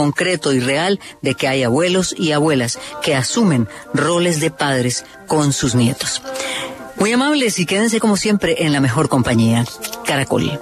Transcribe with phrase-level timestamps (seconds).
[0.00, 5.52] concreto y real de que hay abuelos y abuelas que asumen roles de padres con
[5.52, 6.22] sus nietos.
[6.96, 9.66] Muy amables y quédense como siempre en la mejor compañía.
[10.06, 10.58] Caracol.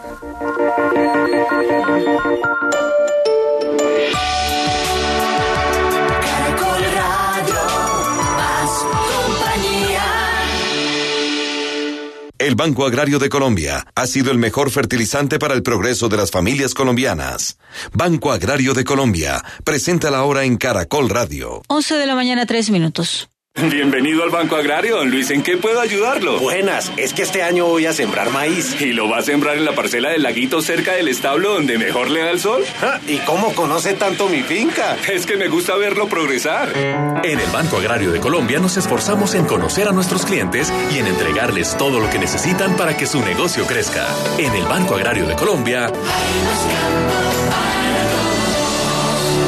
[12.59, 16.75] Banco Agrario de Colombia ha sido el mejor fertilizante para el progreso de las familias
[16.75, 17.57] colombianas.
[17.93, 21.63] Banco Agrario de Colombia presenta la hora en Caracol Radio.
[21.69, 23.31] 11 de la mañana, 3 minutos.
[23.71, 25.31] Bienvenido al Banco Agrario, don Luis.
[25.31, 26.39] ¿En qué puedo ayudarlo?
[26.39, 28.81] Buenas, es que este año voy a sembrar maíz.
[28.81, 32.11] ¿Y lo va a sembrar en la parcela del laguito cerca del establo donde mejor
[32.11, 32.65] le da el sol?
[33.07, 34.97] ¿Y cómo conoce tanto mi finca?
[35.11, 36.73] Es que me gusta verlo progresar.
[36.77, 41.07] En el Banco Agrario de Colombia nos esforzamos en conocer a nuestros clientes y en
[41.07, 44.07] entregarles todo lo que necesitan para que su negocio crezca.
[44.39, 45.91] En el Banco Agrario de Colombia.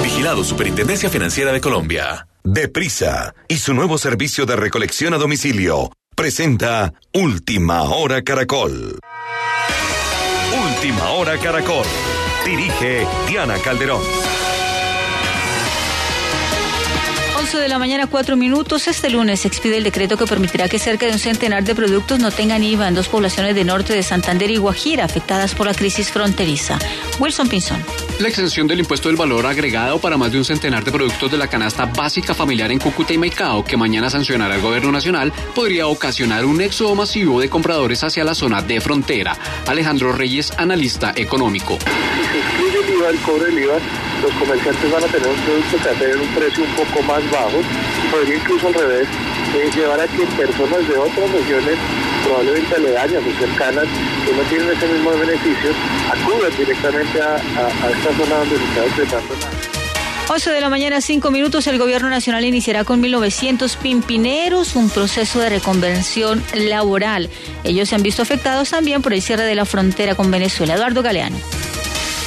[0.02, 2.26] Vigilado Superintendencia Financiera de Colombia.
[2.42, 8.98] Deprisa y su nuevo servicio de recolección a domicilio presenta Última Hora Caracol.
[10.66, 11.84] Última Hora Caracol.
[12.44, 14.00] Dirige Diana Calderón.
[17.38, 18.88] 11 de la mañana, 4 minutos.
[18.88, 22.30] Este lunes expide el decreto que permitirá que cerca de un centenar de productos no
[22.30, 26.10] tengan IVA en dos poblaciones de norte de Santander y Guajira afectadas por la crisis
[26.10, 26.78] fronteriza.
[27.18, 27.84] Wilson Pinzón.
[28.20, 31.38] La exención del impuesto del valor agregado para más de un centenar de productos de
[31.38, 35.86] la canasta básica familiar en Cúcuta y Maicao, que mañana sancionará el gobierno nacional, podría
[35.86, 39.38] ocasionar un éxodo masivo de compradores hacia la zona de frontera.
[39.66, 41.78] Alejandro Reyes, analista económico.
[41.80, 43.78] Si el IVA, el del IVA,
[44.20, 47.02] los comerciantes van a tener un producto que va a tener un precio un poco
[47.02, 47.62] más bajo,
[48.10, 49.08] podría incluso al revés,
[49.54, 51.78] eh, llevar a que personas de otras regiones
[52.24, 53.84] probablemente aledañas o cercanas
[54.24, 55.70] que no tienen ese mismo beneficio
[56.10, 59.70] acudan directamente a, a, a esta zona donde se está decretando la
[60.32, 65.40] 11 de la mañana, 5 minutos, el gobierno nacional iniciará con 1.900 pimpineros un proceso
[65.40, 67.28] de reconversión laboral.
[67.64, 70.74] Ellos se han visto afectados también por el cierre de la frontera con Venezuela.
[70.74, 71.36] Eduardo Galeano.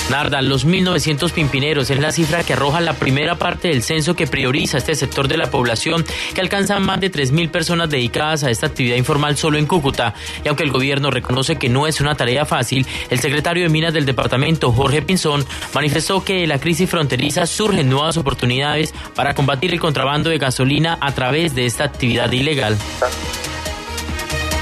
[0.10, 4.28] Narda, los 1.900 pimpineros es la cifra que arroja la primera parte del censo que
[4.28, 8.68] prioriza este sector de la población, que alcanza más de 3.000 personas dedicadas a esta
[8.68, 10.14] actividad informal solo en Cúcuta.
[10.44, 13.94] Y aunque el gobierno reconoce que no es una tarea fácil, el secretario de Minas
[13.94, 19.80] del departamento, Jorge Pinzón, manifestó que la crisis fronteriza surgen nuevas oportunidades para combatir el
[19.80, 22.78] contrabando de gasolina a través de esta actividad ilegal.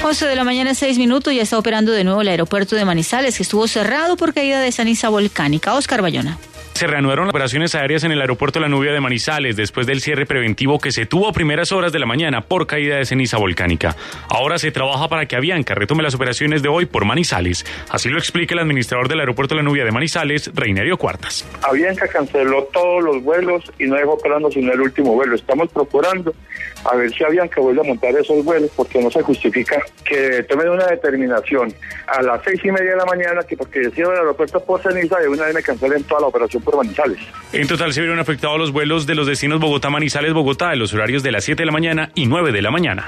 [0.04, 3.38] 11 de la mañana, 6 minutos, ya está operando de nuevo el aeropuerto de Manizales,
[3.38, 5.76] que estuvo cerrado por caída de ceniza volcánica.
[5.76, 6.40] Oscar Bayona
[6.82, 10.26] se reanudaron las operaciones aéreas en el aeropuerto La Nubia de Manizales después del cierre
[10.26, 13.96] preventivo que se tuvo a primeras horas de la mañana por caída de ceniza volcánica.
[14.30, 17.68] Ahora se trabaja para que Avianca retome las operaciones de hoy por Manizales.
[17.90, 21.46] Así lo explica el administrador del aeropuerto La Nubia de Manizales, Reinerio Cuartas.
[21.62, 25.36] Avianca canceló todos los vuelos y no dejó operando sino el último vuelo.
[25.36, 26.34] Estamos procurando
[26.86, 30.70] a ver si Avianca vuelve a montar esos vuelos porque no se justifica que tomen
[30.70, 31.74] una determinación
[32.08, 35.20] a las seis y media de la mañana que porque decían el aeropuerto por ceniza
[35.20, 37.20] de una vez me cancelen toda la operación por Manizales.
[37.54, 41.32] En total se vieron afectados los vuelos de los destinos Bogotá-Manizales-Bogotá en los horarios de
[41.32, 43.08] las 7 de la mañana y 9 de la mañana.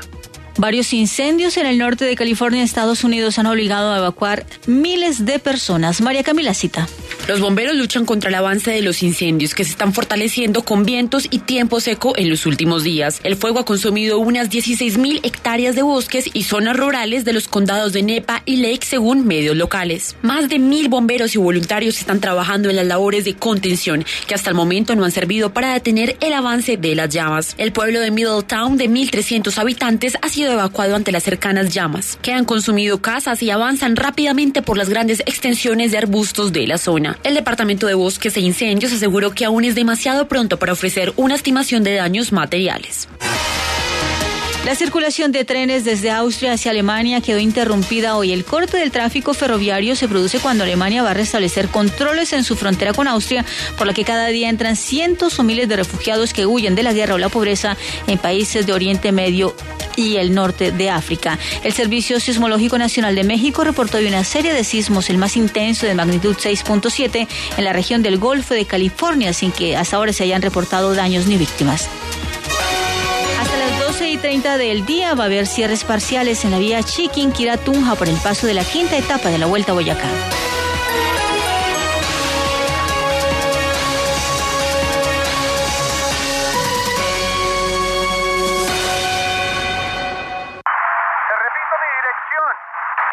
[0.58, 5.40] Varios incendios en el norte de California, Estados Unidos, han obligado a evacuar miles de
[5.40, 6.02] personas.
[6.02, 6.88] María Camila Cita.
[7.28, 11.28] Los bomberos luchan contra el avance de los incendios que se están fortaleciendo con vientos
[11.30, 13.20] y tiempo seco en los últimos días.
[13.24, 17.48] El fuego ha consumido unas 16 mil hectáreas de bosques y zonas rurales de los
[17.48, 20.16] condados de Nepa y Lake, según medios locales.
[20.22, 24.50] Más de mil bomberos y voluntarios están trabajando en las labores de contención que hasta
[24.50, 27.56] el momento no han servido para detener el avance de las llamas.
[27.58, 32.34] El pueblo de Middletown, de 1.300 habitantes, ha sido evacuado ante las cercanas llamas, que
[32.34, 37.18] han consumido casas y avanzan rápidamente por las grandes extensiones de arbustos de la zona.
[37.24, 41.36] El Departamento de Bosques e Incendios aseguró que aún es demasiado pronto para ofrecer una
[41.36, 43.08] estimación de daños materiales.
[44.66, 48.32] La circulación de trenes desde Austria hacia Alemania quedó interrumpida hoy.
[48.32, 52.56] El corte del tráfico ferroviario se produce cuando Alemania va a restablecer controles en su
[52.56, 53.46] frontera con Austria,
[53.78, 56.94] por la que cada día entran cientos o miles de refugiados que huyen de la
[56.94, 57.76] guerra o la pobreza
[58.08, 59.54] en países de Oriente Medio
[59.98, 61.38] y el norte de África.
[61.66, 65.86] El Servicio Sismológico Nacional de México reportó hoy una serie de sismos, el más intenso
[65.88, 67.28] de magnitud 6.7
[67.58, 71.28] en la región del Golfo de California, sin que hasta ahora se hayan reportado daños
[71.28, 71.90] ni víctimas.
[73.94, 76.82] Hasta las 12 y 30 del día va a haber cierres parciales en la vía
[76.82, 80.10] Chiquinquirá-Tunja por el paso de la quinta etapa de la Vuelta a Boyacá.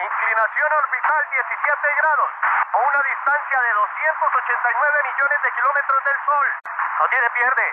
[0.00, 2.30] Inclinación orbital 17 grados,
[2.72, 6.69] a una distancia de 289 millones de kilómetros del Sol.
[7.00, 7.64] No tiene pierde.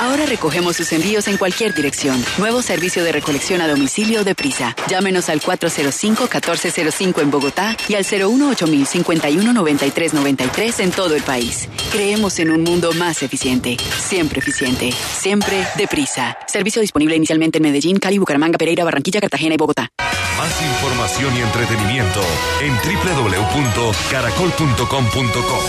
[0.00, 2.22] Ahora recogemos sus envíos en cualquier dirección.
[2.36, 4.76] Nuevo servicio de recolección a domicilio de Prisa.
[4.88, 11.70] Llámenos al 405-1405 en Bogotá y al 018-519393 en todo el país.
[11.92, 13.78] Creemos en un mundo más eficiente.
[13.78, 14.92] Siempre eficiente.
[14.92, 16.36] Siempre deprisa.
[16.46, 19.88] Servicio disponible inicialmente en Medellín, Cali, Bucaramanga, Pereira, Barranquilla, Cartagena y Bogotá.
[20.36, 22.20] Más información y entretenimiento
[22.60, 25.64] en www.caracol.com.co.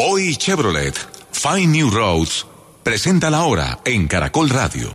[0.00, 0.94] Hoy Chevrolet,
[1.38, 2.46] Find New Roads,
[2.82, 4.92] presenta la hora en Caracol Radio.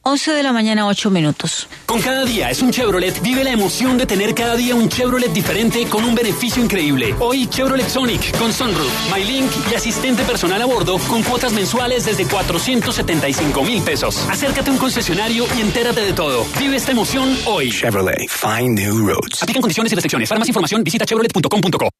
[0.00, 1.68] 11 de la mañana, 8 minutos.
[1.84, 3.20] Con cada día es un Chevrolet.
[3.20, 7.14] Vive la emoción de tener cada día un Chevrolet diferente con un beneficio increíble.
[7.20, 12.26] Hoy Chevrolet Sonic con Sunroof, MyLink y asistente personal a bordo con cuotas mensuales desde
[12.26, 14.16] 475 mil pesos.
[14.30, 16.46] Acércate a un concesionario y entérate de todo.
[16.58, 17.70] Vive esta emoción hoy.
[17.70, 19.42] Chevrolet, find new roads.
[19.42, 20.26] Aplican condiciones y restricciones.
[20.26, 21.99] Para más información visita chevrolet.com.co.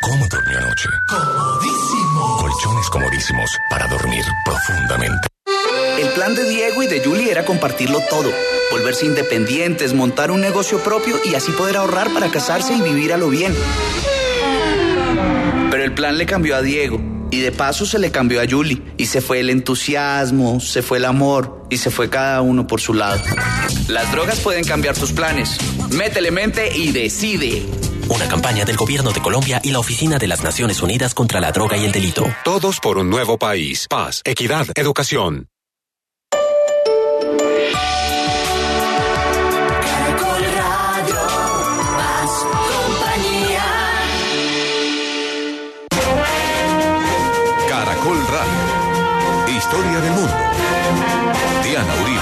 [0.00, 0.88] cómo durmió anoche?
[1.08, 2.36] Comodísimo.
[2.38, 5.28] Colchones comodísimos para dormir profundamente.
[5.98, 8.30] El plan de Diego y de Julie era compartirlo todo,
[8.70, 13.18] volverse independientes, montar un negocio propio y así poder ahorrar para casarse y vivir a
[13.18, 13.54] lo bien.
[15.70, 17.00] Pero el plan le cambió a Diego
[17.30, 20.98] y de paso se le cambió a Julie y se fue el entusiasmo, se fue
[20.98, 23.20] el amor y se fue cada uno por su lado.
[23.88, 25.58] Las drogas pueden cambiar tus planes.
[25.90, 27.62] Métele mente y decide.
[28.10, 31.52] Una campaña del Gobierno de Colombia y la Oficina de las Naciones Unidas contra la
[31.52, 32.26] Droga y el Delito.
[32.44, 33.86] Todos por un nuevo país.
[33.88, 35.46] Paz, equidad, educación.
[40.18, 41.14] Caracol Radio,
[41.94, 42.30] más
[42.72, 43.68] compañía.
[47.68, 49.56] Caracol Radio.
[49.56, 50.34] Historia del mundo.
[51.62, 52.20] Diana Uribe.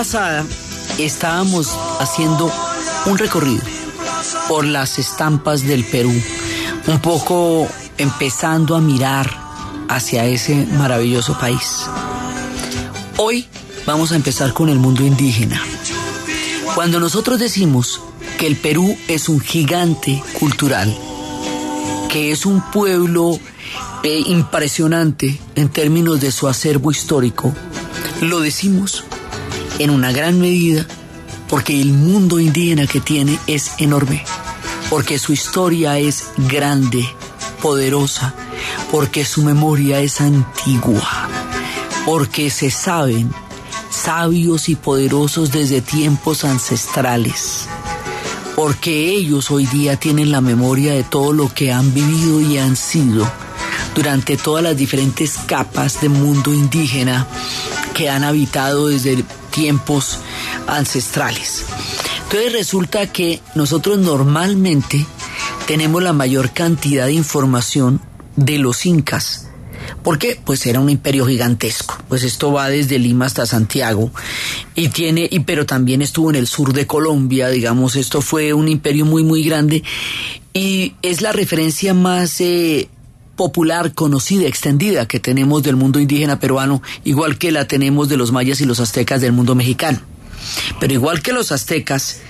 [0.00, 0.46] Pasada
[0.96, 2.50] estábamos haciendo
[3.04, 3.60] un recorrido
[4.48, 6.14] por las estampas del Perú,
[6.86, 9.30] un poco empezando a mirar
[9.90, 11.84] hacia ese maravilloso país.
[13.18, 13.46] Hoy
[13.84, 15.60] vamos a empezar con el mundo indígena.
[16.74, 18.00] Cuando nosotros decimos
[18.38, 20.96] que el Perú es un gigante cultural,
[22.08, 23.38] que es un pueblo
[24.02, 27.52] eh, impresionante en términos de su acervo histórico,
[28.22, 29.04] lo decimos
[29.80, 30.86] en una gran medida
[31.48, 34.22] porque el mundo indígena que tiene es enorme,
[34.88, 37.04] porque su historia es grande,
[37.60, 38.34] poderosa,
[38.92, 41.28] porque su memoria es antigua,
[42.06, 43.32] porque se saben
[43.90, 47.66] sabios y poderosos desde tiempos ancestrales,
[48.54, 52.76] porque ellos hoy día tienen la memoria de todo lo que han vivido y han
[52.76, 53.28] sido
[53.94, 57.26] durante todas las diferentes capas del mundo indígena
[57.94, 60.18] que han habitado desde tiempos
[60.66, 61.64] ancestrales.
[62.24, 65.04] Entonces resulta que nosotros normalmente
[65.66, 68.00] tenemos la mayor cantidad de información
[68.36, 69.48] de los incas.
[70.02, 70.40] ¿Por qué?
[70.44, 71.98] Pues era un imperio gigantesco.
[72.08, 74.10] Pues esto va desde Lima hasta Santiago
[74.74, 78.68] y tiene, y pero también estuvo en el sur de Colombia, digamos, esto fue un
[78.68, 79.82] imperio muy muy grande
[80.52, 82.88] y es la referencia más eh,
[83.40, 88.32] popular, conocida, extendida que tenemos del mundo indígena peruano, igual que la tenemos de los
[88.32, 89.98] mayas y los aztecas del mundo mexicano.
[90.78, 92.20] Pero igual que los aztecas,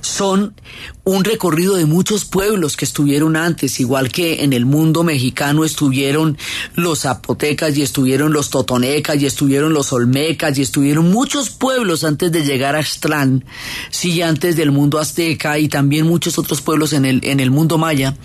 [0.00, 0.56] son
[1.04, 6.36] un recorrido de muchos pueblos que estuvieron antes, igual que en el mundo mexicano estuvieron
[6.74, 12.32] los zapotecas y estuvieron los totonecas y estuvieron los olmecas y estuvieron muchos pueblos antes
[12.32, 13.44] de llegar a Aztlán,
[13.90, 17.78] sí, antes del mundo azteca y también muchos otros pueblos en el, en el mundo
[17.78, 18.16] maya.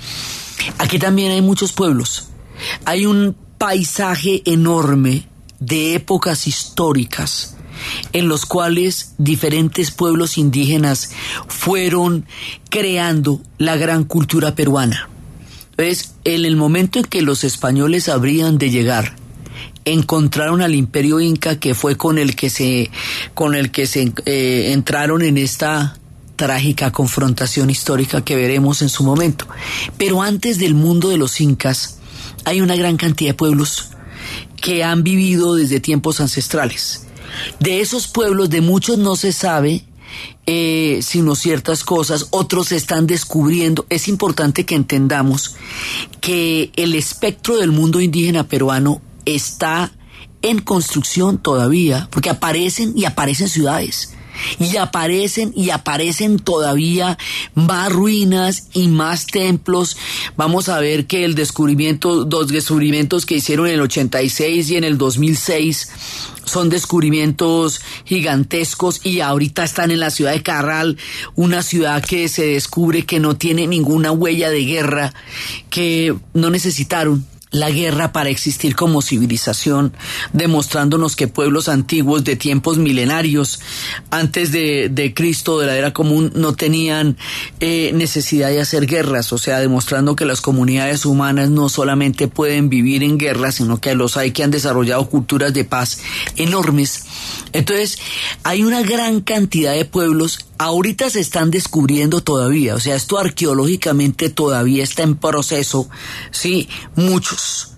[0.78, 2.31] Aquí también hay muchos pueblos.
[2.86, 5.28] Hay un paisaje enorme
[5.60, 7.56] de épocas históricas
[8.14, 11.12] en los cuales diferentes pueblos indígenas
[11.48, 12.26] fueron
[12.70, 15.10] creando la gran cultura peruana.
[15.72, 19.16] Entonces, en el momento en que los españoles habrían de llegar,
[19.86, 22.92] encontraron al imperio inca que fue con el que se
[23.34, 25.98] con el que se eh, entraron en esta
[26.36, 29.48] trágica confrontación histórica que veremos en su momento.
[29.98, 32.00] Pero antes del mundo de los incas
[32.46, 33.90] hay una gran cantidad de pueblos
[34.62, 37.08] que han vivido desde tiempos ancestrales.
[37.60, 39.86] De esos pueblos, de muchos no se sabe
[40.46, 43.86] eh, sino ciertas cosas, otros se están descubriendo.
[43.90, 45.56] Es importante que entendamos
[46.20, 49.92] que el espectro del mundo indígena peruano está
[50.42, 54.14] en construcción todavía, porque aparecen y aparecen ciudades
[54.60, 57.18] y aparecen y aparecen todavía
[57.56, 59.98] más ruinas y más templos.
[60.38, 64.84] Vamos a ver que el descubrimiento, dos descubrimientos que hicieron en el 86 y en
[64.84, 65.90] el 2006
[66.46, 70.98] son descubrimientos gigantescos y ahorita están en la ciudad de Carral,
[71.36, 75.14] una ciudad que se descubre que no tiene ninguna huella de guerra,
[75.70, 79.94] que no necesitaron la guerra para existir como civilización,
[80.32, 83.60] demostrándonos que pueblos antiguos de tiempos milenarios,
[84.10, 87.18] antes de, Cristo, de la era común, no tenían
[87.60, 92.70] eh, necesidad de hacer guerras, o sea, demostrando que las comunidades humanas no solamente pueden
[92.70, 96.00] vivir en guerra, sino que los hay que han desarrollado culturas de paz
[96.38, 97.04] enormes.
[97.52, 97.98] Entonces,
[98.44, 104.30] hay una gran cantidad de pueblos ahorita se están descubriendo todavía, o sea, esto arqueológicamente
[104.30, 105.90] todavía está en proceso,
[106.30, 107.74] sí, muchos.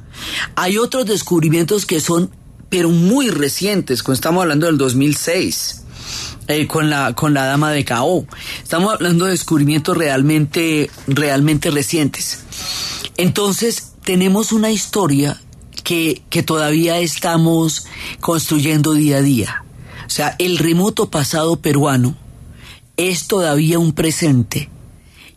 [0.55, 2.29] Hay otros descubrimientos que son,
[2.67, 5.79] pero muy recientes, cuando estamos hablando del 2006.
[6.49, 8.27] Eh, con la con la dama de Cao.
[8.61, 12.43] Estamos hablando de descubrimientos realmente realmente recientes.
[13.15, 15.41] Entonces tenemos una historia
[15.85, 17.85] que, que todavía estamos
[18.19, 19.63] construyendo día a día.
[20.05, 22.17] O sea, el remoto pasado peruano
[22.97, 24.69] es todavía un presente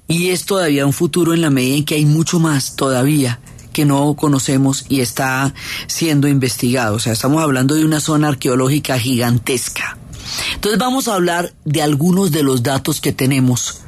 [0.09, 3.41] y es todavía un futuro en la medida en que hay mucho más todavía
[3.73, 5.53] que no conocemos y está
[5.87, 6.97] siendo investigado.
[6.97, 9.99] O sea, estamos hablando de una zona arqueológica gigantesca.
[10.55, 13.83] Entonces vamos a hablar de algunos de los datos que tenemos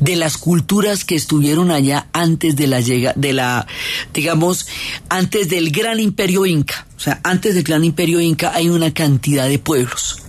[0.00, 3.66] de las culturas que estuvieron allá antes de la llega, de la
[4.14, 4.66] digamos
[5.10, 9.46] antes del gran imperio inca o sea antes del gran imperio inca hay una cantidad
[9.46, 10.22] de pueblos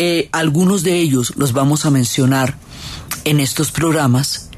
[0.00, 2.56] eh, algunos de ellos los vamos a mencionar
[3.24, 4.48] en estos programas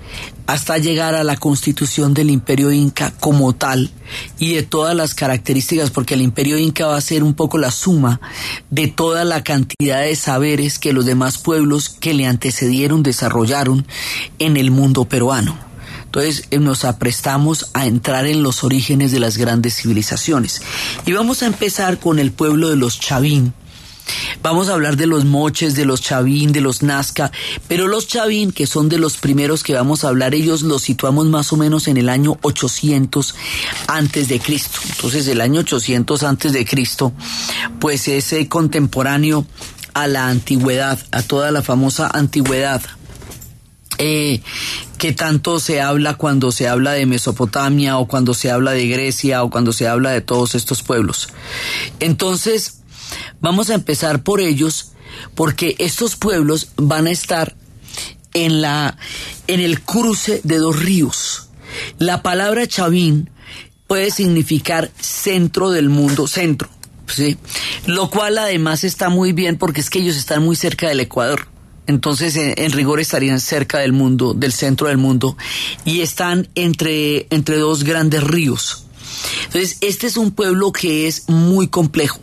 [0.47, 3.91] hasta llegar a la constitución del imperio inca como tal
[4.39, 7.71] y de todas las características, porque el imperio inca va a ser un poco la
[7.71, 8.21] suma
[8.69, 13.87] de toda la cantidad de saberes que los demás pueblos que le antecedieron desarrollaron
[14.39, 15.57] en el mundo peruano.
[16.05, 20.61] Entonces eh, nos aprestamos a entrar en los orígenes de las grandes civilizaciones.
[21.07, 23.55] Y vamos a empezar con el pueblo de los Chavín.
[24.43, 27.31] Vamos a hablar de los moches, de los chavín, de los nazca,
[27.69, 31.27] pero los chavín, que son de los primeros que vamos a hablar, ellos los situamos
[31.27, 33.35] más o menos en el año 800
[33.87, 34.81] antes de Cristo.
[34.89, 37.13] Entonces, el año 800 antes de Cristo,
[37.79, 39.47] pues es eh, contemporáneo
[39.95, 42.83] a la antigüedad, a toda la famosa antigüedad.
[43.99, 44.41] Eh,
[44.97, 49.43] que tanto se habla cuando se habla de Mesopotamia o cuando se habla de Grecia
[49.43, 51.29] o cuando se habla de todos estos pueblos.
[52.01, 52.80] Entonces,
[53.41, 54.93] Vamos a empezar por ellos
[55.35, 57.57] porque estos pueblos van a estar
[58.33, 58.97] en la
[59.47, 61.49] en el cruce de dos ríos.
[61.99, 63.31] La palabra Chavín
[63.87, 66.69] puede significar centro del mundo, centro,
[67.07, 67.37] ¿sí?
[67.87, 71.49] Lo cual además está muy bien porque es que ellos están muy cerca del Ecuador.
[71.87, 75.37] Entonces, en, en rigor estarían cerca del mundo, del centro del mundo,
[75.85, 78.85] y están entre, entre dos grandes ríos.
[79.47, 82.21] Entonces, este es un pueblo que es muy complejo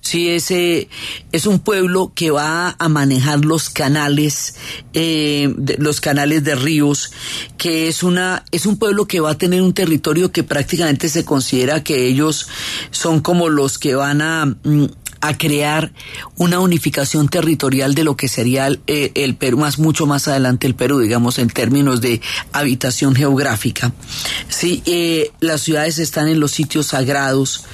[0.00, 0.88] Sí, ese
[1.32, 4.54] es un pueblo que va a manejar los canales,
[4.94, 7.12] eh, de, los canales de ríos,
[7.56, 11.24] que es una, es un pueblo que va a tener un territorio que prácticamente se
[11.24, 12.48] considera que ellos
[12.90, 14.86] son como los que van a, mm,
[15.20, 15.92] a crear
[16.36, 20.66] una unificación territorial de lo que sería el, eh, el, Perú, más mucho más adelante
[20.66, 22.20] el Perú, digamos, en términos de
[22.52, 23.92] habitación geográfica.
[24.48, 27.64] Sí, eh, las ciudades están en los sitios sagrados.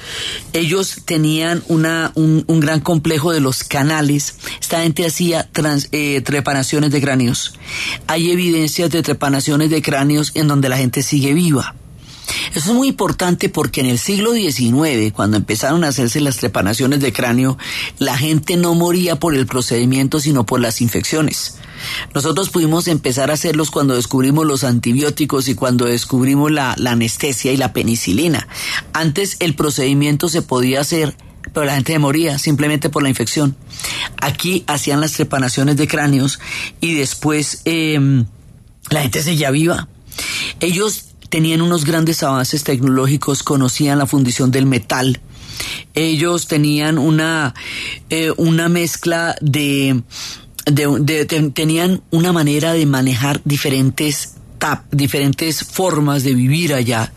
[0.53, 4.35] Ellos tenían una, un, gran complejo de los canales.
[4.59, 5.49] Esta gente hacía
[5.91, 7.53] eh, trepanaciones de cráneos.
[8.07, 11.75] Hay evidencias de trepanaciones de cráneos en donde la gente sigue viva.
[12.55, 17.01] Eso es muy importante porque en el siglo XIX, cuando empezaron a hacerse las trepanaciones
[17.01, 17.57] de cráneo,
[17.99, 21.57] la gente no moría por el procedimiento, sino por las infecciones.
[22.13, 27.57] Nosotros pudimos empezar a hacerlos cuando descubrimos los antibióticos y cuando descubrimos la, anestesia y
[27.57, 28.47] la penicilina.
[28.93, 31.15] Antes el procedimiento se podía hacer
[31.53, 33.55] pero la gente moría simplemente por la infección.
[34.17, 36.39] Aquí hacían las trepanaciones de cráneos
[36.81, 38.25] y después eh,
[38.89, 39.87] la gente seguía viva.
[40.59, 45.19] Ellos tenían unos grandes avances tecnológicos, conocían la fundición del metal.
[45.93, 47.53] Ellos tenían una,
[48.09, 50.03] eh, una mezcla de,
[50.65, 54.34] de, tenían una manera de manejar diferentes
[54.91, 57.11] diferentes formas de vivir allá,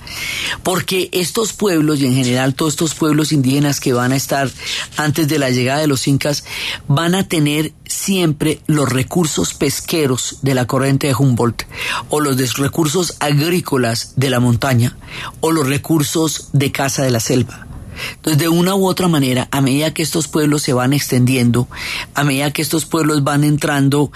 [0.62, 4.50] porque estos pueblos y en general todos estos pueblos indígenas que van a estar
[4.96, 6.44] antes de la llegada de los incas
[6.86, 11.62] van a tener siempre los recursos pesqueros de la corriente de Humboldt
[12.08, 14.96] o los recursos agrícolas de la montaña
[15.40, 17.67] o los recursos de casa de la selva.
[18.16, 21.68] Entonces, de una u otra manera, a medida que estos pueblos se van extendiendo,
[22.14, 24.10] a medida que estos pueblos van entrando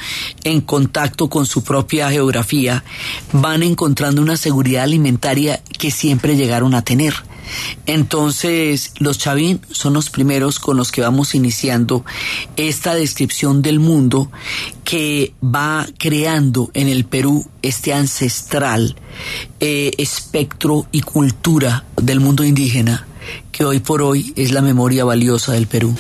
[0.44, 2.84] en contacto con su propia geografía,
[3.32, 7.14] van encontrando una seguridad alimentaria que siempre llegaron a tener.
[7.86, 12.04] Entonces, los Chavín son los primeros con los que vamos iniciando
[12.56, 14.30] esta descripción del mundo
[14.84, 18.96] que va creando en el Perú este ancestral
[19.60, 23.06] eh, espectro y cultura del mundo indígena
[23.50, 25.94] que hoy por hoy es la memoria valiosa del Perú.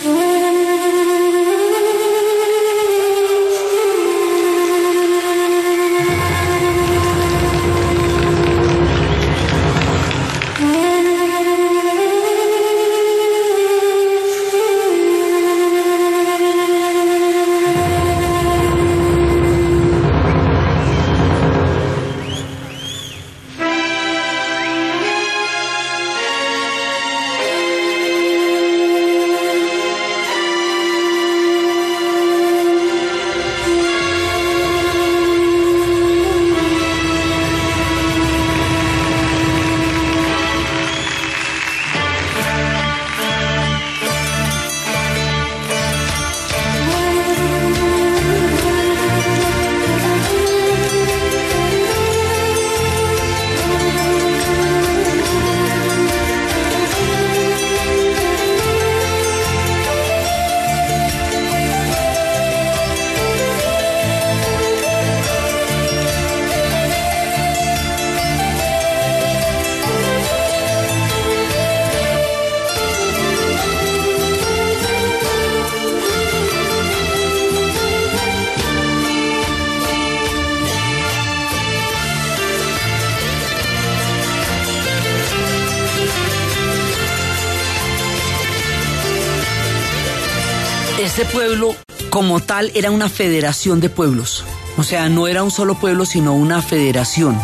[92.74, 94.44] Era una federación de pueblos.
[94.76, 97.38] O sea, no era un solo pueblo, sino una federación.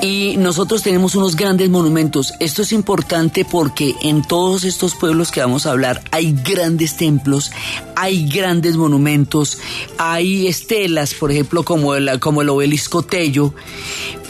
[0.00, 2.32] Y nosotros tenemos unos grandes monumentos.
[2.38, 7.50] Esto es importante porque en todos estos pueblos que vamos a hablar hay grandes templos,
[7.96, 9.58] hay grandes monumentos,
[9.96, 13.52] hay estelas, por ejemplo, como el, como el obelisco Tello,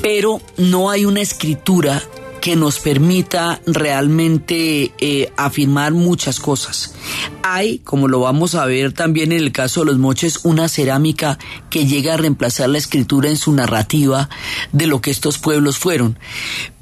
[0.00, 2.02] pero no hay una escritura
[2.40, 6.94] que nos permita realmente eh, afirmar muchas cosas.
[7.42, 11.38] Hay, como lo vamos a ver también en el caso de los moches, una cerámica
[11.70, 14.28] que llega a reemplazar la escritura en su narrativa
[14.72, 16.18] de lo que estos pueblos fueron.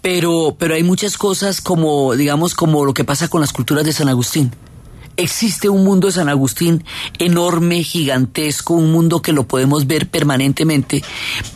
[0.02, 3.92] Pero, pero hay muchas cosas como, digamos, como lo que pasa con las culturas de
[3.92, 4.52] San Agustín.
[5.16, 6.84] Existe un mundo de San Agustín
[7.18, 11.02] enorme, gigantesco, un mundo que lo podemos ver permanentemente,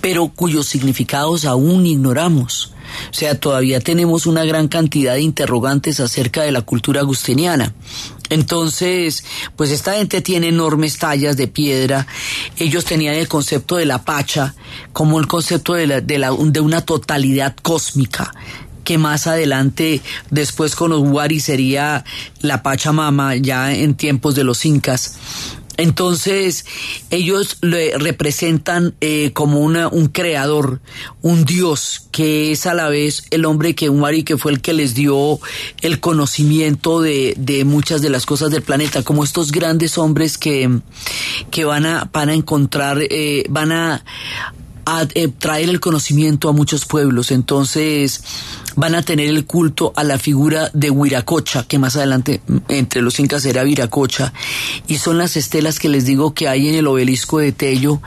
[0.01, 2.73] pero cuyos significados aún ignoramos.
[3.11, 7.75] O sea, todavía tenemos una gran cantidad de interrogantes acerca de la cultura agustiniana.
[8.31, 9.25] Entonces,
[9.57, 12.07] pues esta gente tiene enormes tallas de piedra.
[12.57, 14.55] Ellos tenían el concepto de la pacha
[14.93, 18.33] como el concepto de, la, de, la, de una totalidad cósmica
[18.91, 22.05] que más adelante, después con los Wari, sería
[22.41, 25.17] la Pachamama, ya en tiempos de los incas.
[25.77, 26.65] Entonces,
[27.11, 30.81] ellos le representan eh, como una, un creador,
[31.23, 34.73] un dios, que es a la vez el hombre que Wari, que fue el que
[34.73, 35.39] les dio
[35.83, 40.81] el conocimiento de, de muchas de las cosas del planeta, como estos grandes hombres que,
[41.53, 44.05] que van, a, van a encontrar, eh, van a,
[45.15, 47.31] eh, traer el conocimiento a muchos pueblos.
[47.31, 48.23] Entonces
[48.77, 53.03] van a tener el culto a la figura de Huiracocha, que más adelante mm, entre
[53.03, 54.33] los incas era Viracocha,
[54.87, 58.01] y son las estelas que les digo que hay en el obelisco de Tello,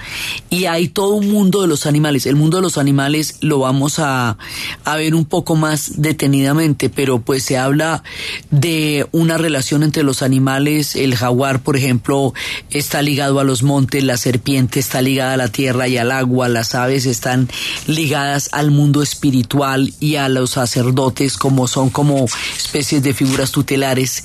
[0.50, 2.26] y hay todo un mundo de los animales.
[2.26, 4.38] El mundo de los animales lo vamos a,
[4.84, 8.04] a ver un poco más detenidamente, pero pues se habla
[8.52, 12.34] de una relación entre los animales, el jaguar, por ejemplo,
[12.70, 16.50] está ligado a los montes, la serpiente está ligada a la tierra y al agua,
[16.64, 17.50] las aves están
[17.88, 24.24] ligadas al mundo espiritual y a los sacerdotes como son como especies de figuras tutelares.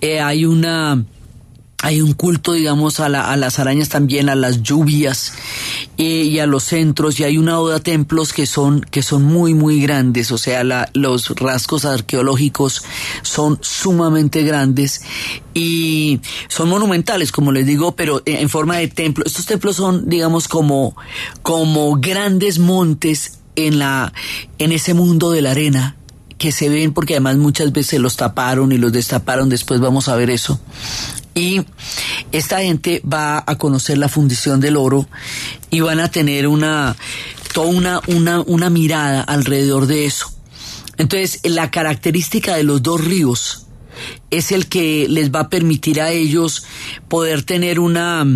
[0.00, 1.04] Eh, hay una
[1.82, 5.32] hay un culto, digamos, a, la, a, las arañas también, a las lluvias
[5.98, 9.24] eh, y a los centros, y hay una oda a templos que son, que son
[9.24, 12.84] muy, muy grandes, o sea, la, los rasgos arqueológicos
[13.22, 15.02] son sumamente grandes
[15.54, 19.24] y son monumentales, como les digo, pero en forma de templo.
[19.26, 20.96] Estos templos son, digamos, como,
[21.42, 24.12] como grandes montes en la,
[24.58, 25.96] en ese mundo de la arena
[26.38, 30.16] que se ven porque además muchas veces los taparon y los destaparon, después vamos a
[30.16, 30.60] ver eso.
[31.34, 31.62] Y
[32.30, 35.08] esta gente va a conocer la fundición del oro
[35.70, 36.96] y van a tener una,
[37.54, 40.30] toda una, una, una mirada alrededor de eso.
[40.98, 43.66] Entonces, la característica de los dos ríos
[44.30, 46.64] es el que les va a permitir a ellos
[47.08, 48.26] poder tener una,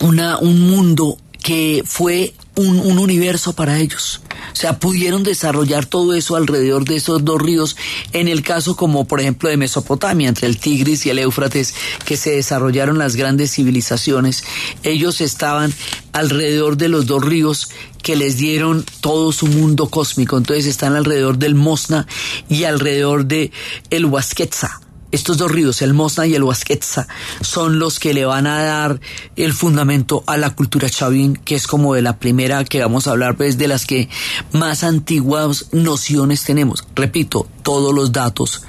[0.00, 4.20] una, un mundo que fue un, un, universo para ellos.
[4.52, 7.76] O sea, pudieron desarrollar todo eso alrededor de esos dos ríos,
[8.12, 12.16] en el caso como por ejemplo de Mesopotamia, entre el Tigris y el Éufrates, que
[12.16, 14.44] se desarrollaron las grandes civilizaciones.
[14.82, 15.72] Ellos estaban
[16.12, 17.68] alrededor de los dos ríos
[18.02, 20.36] que les dieron todo su mundo cósmico.
[20.36, 22.06] Entonces están alrededor del Mosna
[22.48, 23.50] y alrededor de
[23.90, 24.80] el Huasquetza.
[25.14, 27.06] Estos dos ríos, el Mosna y el Huasquetza,
[27.40, 29.00] son los que le van a dar
[29.36, 33.12] el fundamento a la cultura chavín, que es como de la primera que vamos a
[33.12, 34.08] hablar, pues de las que
[34.50, 36.84] más antiguas nociones tenemos.
[36.96, 38.62] Repito, todos los datos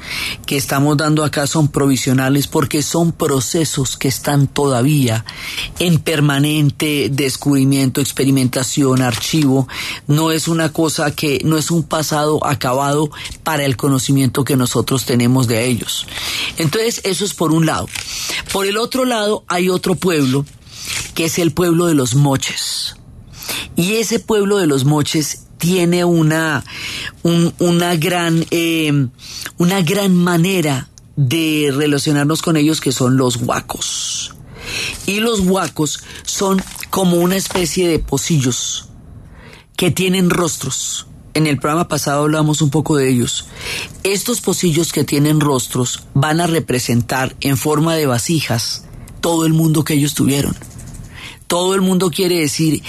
[0.46, 5.26] que estamos dando acá son provisionales porque son procesos que están todavía
[5.80, 9.68] en permanente descubrimiento, experimentación, archivo.
[10.08, 13.10] No es una cosa que, no es un pasado acabado
[13.44, 16.06] para el conocimiento que nosotros tenemos de ellos.
[16.58, 17.88] Entonces, eso es por un lado.
[18.52, 20.46] Por el otro lado, hay otro pueblo,
[21.14, 22.96] que es el pueblo de los moches.
[23.76, 26.64] Y ese pueblo de los moches tiene una,
[27.24, 29.08] un, una, gran, eh,
[29.58, 34.36] una gran manera de relacionarnos con ellos que son los huacos.
[35.06, 38.90] Y los huacos son como una especie de pocillos
[39.78, 41.08] que tienen rostros.
[41.36, 43.46] En el programa pasado hablamos un poco de ellos.
[44.04, 48.86] Estos pocillos que tienen rostros van a representar en forma de vasijas
[49.20, 50.56] todo el mundo que ellos tuvieron.
[51.48, 52.82] Todo el mundo quiere decir,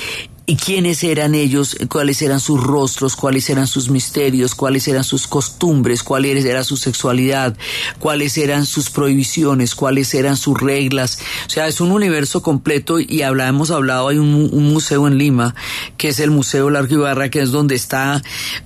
[0.47, 5.27] y quiénes eran ellos, cuáles eran sus rostros, cuáles eran sus misterios, cuáles eran sus
[5.27, 7.57] costumbres, cuál era su sexualidad,
[7.99, 11.19] cuáles eran sus prohibiciones, cuáles eran sus reglas.
[11.47, 15.19] O sea, es un universo completo y habla, hemos hablado, hay un, un museo en
[15.19, 15.57] Lima,
[15.97, 18.23] que es el Museo Largo Ibarra, que es donde está,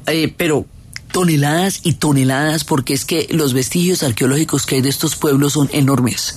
[0.06, 0.66] eh, pero
[1.12, 5.68] toneladas y toneladas porque es que los vestigios arqueológicos que hay de estos pueblos son
[5.72, 6.36] enormes,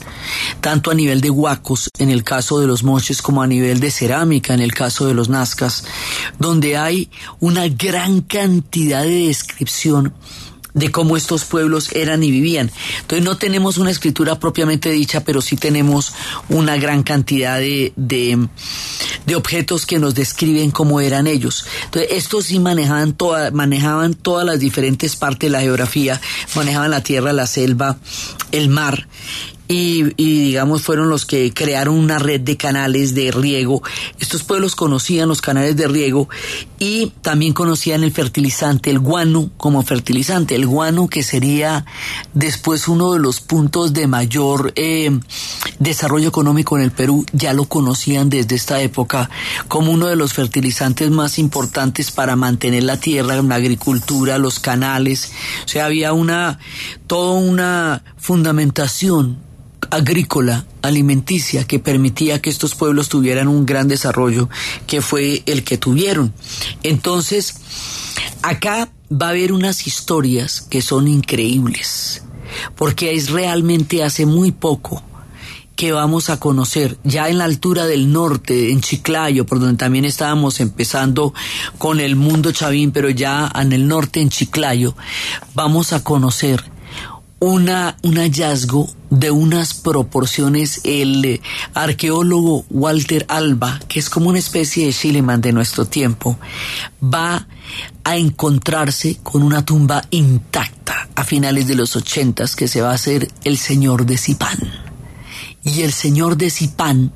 [0.61, 3.91] tanto a nivel de huacos en el caso de los moches como a nivel de
[3.91, 5.85] cerámica en el caso de los nazcas,
[6.39, 7.09] donde hay
[7.39, 10.13] una gran cantidad de descripción
[10.73, 12.71] de cómo estos pueblos eran y vivían.
[13.01, 16.13] Entonces no tenemos una escritura propiamente dicha, pero sí tenemos
[16.49, 18.47] una gran cantidad de, de,
[19.35, 21.65] objetos que nos describen cómo eran ellos.
[21.85, 26.19] Entonces estos sí manejaban, toda, manejaban todas las diferentes partes de la geografía,
[26.55, 27.97] manejaban la tierra, la selva,
[28.51, 29.07] el mar
[29.67, 33.81] y, y, digamos fueron los que crearon una red de canales de riego.
[34.19, 36.29] Estos pueblos conocían los canales de riego
[36.79, 41.85] y también conocían el fertilizante, el guano como fertilizante, el guano que sería
[42.33, 45.17] después uno de los puntos de mayor eh,
[45.79, 49.29] desarrollo económico en el Perú, ya lo conocían desde esta época
[49.67, 55.31] como uno de los fertilizantes más importantes para mantener la tierra, la agricultura, los canales,
[55.65, 56.59] o sea, había una,
[57.13, 59.37] toda una fundamentación
[59.91, 64.49] agrícola, alimenticia, que permitía que estos pueblos tuvieran un gran desarrollo,
[64.87, 66.33] que fue el que tuvieron.
[66.81, 67.53] Entonces,
[68.41, 72.23] acá va a haber unas historias que son increíbles,
[72.75, 75.03] porque es realmente hace muy poco
[75.75, 80.05] que vamos a conocer ya en la altura del norte, en Chiclayo, por donde también
[80.05, 81.31] estábamos empezando
[81.77, 84.95] con el mundo chavín, pero ya en el norte, en Chiclayo,
[85.53, 86.73] vamos a conocer
[87.43, 90.81] un hallazgo de unas proporciones.
[90.83, 91.41] El eh,
[91.73, 96.37] arqueólogo Walter Alba, que es como una especie de Schliemann de nuestro tiempo,
[97.03, 97.47] va
[98.03, 102.95] a encontrarse con una tumba intacta a finales de los ochentas que se va a
[102.95, 104.57] hacer el señor de Zipán.
[105.63, 107.11] Y el señor de Zipán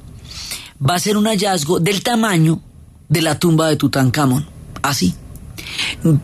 [0.77, 2.61] va a ser un hallazgo del tamaño
[3.07, 4.45] de la tumba de Tutankamón.
[4.81, 5.15] Así.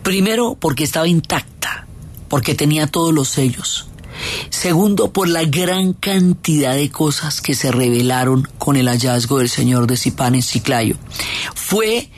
[0.02, 1.86] Primero porque estaba intacta,
[2.28, 3.88] porque tenía todos los sellos.
[4.50, 9.86] Segundo, por la gran cantidad de cosas que se revelaron con el hallazgo del señor
[9.86, 10.96] de Zipán en Chiclayo.
[11.54, 12.10] Fue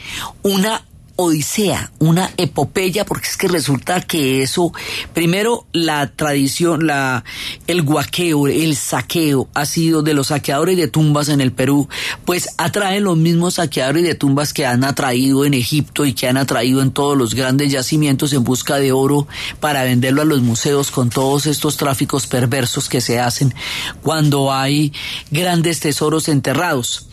[0.43, 0.85] una
[1.17, 4.73] odisea, una epopeya, porque es que resulta que eso,
[5.15, 7.25] primero la tradición, la,
[7.67, 11.89] el guaqueo, el saqueo, ha sido de los saqueadores de tumbas en el Perú,
[12.25, 16.37] pues atraen los mismos saqueadores de tumbas que han atraído en Egipto y que han
[16.37, 19.27] atraído en todos los grandes yacimientos en busca de oro
[19.59, 23.55] para venderlo a los museos con todos estos tráficos perversos que se hacen
[24.03, 24.93] cuando hay
[25.31, 27.07] grandes tesoros enterrados.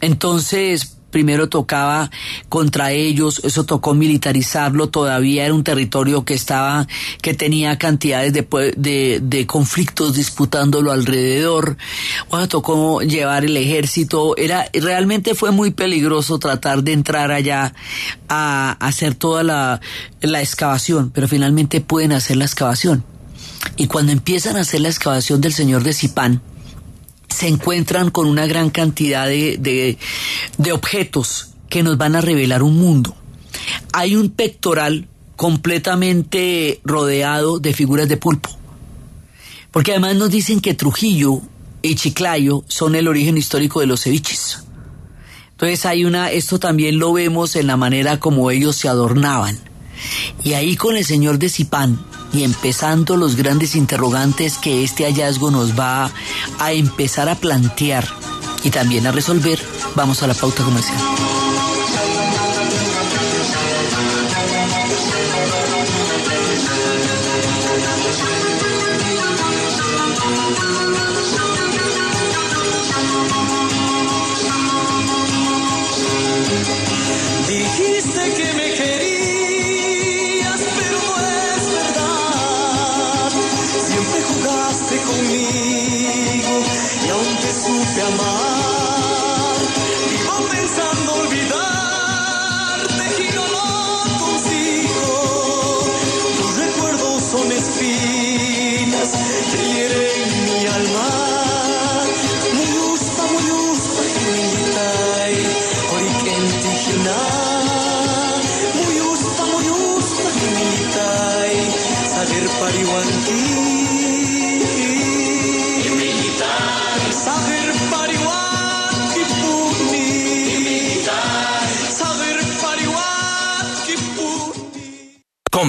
[0.00, 2.10] Entonces, primero tocaba
[2.48, 6.86] contra ellos, eso tocó militarizarlo, todavía era un territorio que estaba,
[7.22, 8.46] que tenía cantidades de,
[8.76, 11.76] de, de conflictos disputándolo alrededor,
[12.30, 17.74] bueno, tocó llevar el ejército, era, realmente fue muy peligroso tratar de entrar allá
[18.28, 19.80] a, hacer toda la,
[20.20, 23.04] la excavación, pero finalmente pueden hacer la excavación.
[23.76, 26.42] Y cuando empiezan a hacer la excavación del señor de Zipán,
[27.30, 29.56] se encuentran con una gran cantidad de,
[30.58, 33.14] de, objetos que nos van a revelar un mundo.
[33.92, 38.50] Hay un pectoral completamente rodeado de figuras de pulpo.
[39.70, 41.40] Porque además nos dicen que Trujillo
[41.80, 44.64] y Chiclayo son el origen histórico de los ceviches.
[45.52, 49.58] Entonces hay una, esto también lo vemos en la manera como ellos se adornaban.
[50.42, 51.98] Y ahí con el señor de Zipán
[52.32, 56.10] y empezando los grandes interrogantes que este hallazgo nos va
[56.58, 58.06] a empezar a plantear
[58.62, 59.58] y también a resolver,
[59.94, 61.39] vamos a la pauta comercial.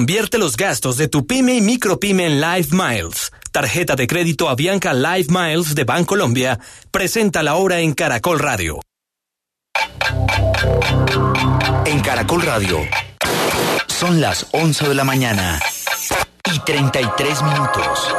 [0.02, 3.30] Convierte los gastos de tu pyme y micropyme en Live Miles.
[3.52, 6.58] Tarjeta de crédito Avianca Live Miles de Bancolombia
[6.90, 8.80] presenta la hora en Caracol Radio.
[11.86, 12.80] En Caracol Radio.
[13.86, 15.60] Son las 11 de la mañana
[16.52, 18.12] y 33 minutos.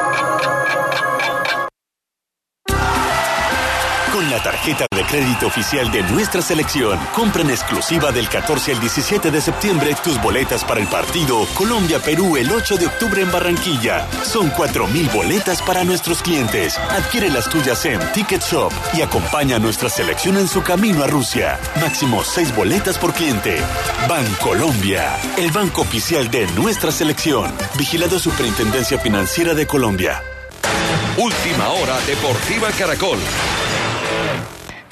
[4.30, 9.32] La tarjeta de crédito oficial de nuestra selección, compra en exclusiva del 14 al 17
[9.32, 14.08] de septiembre tus boletas para el partido Colombia-Perú el 8 de octubre en Barranquilla.
[14.24, 16.78] Son 4.000 boletas para nuestros clientes.
[16.78, 21.08] Adquiere las tuyas en Ticket Shop y acompaña a nuestra selección en su camino a
[21.08, 21.60] Rusia.
[21.82, 23.62] Máximo 6 boletas por cliente.
[24.08, 27.52] Bancolombia, el banco oficial de nuestra selección.
[27.78, 30.24] Vigilado Superintendencia Financiera de Colombia.
[31.18, 33.20] Última hora Deportiva Caracol.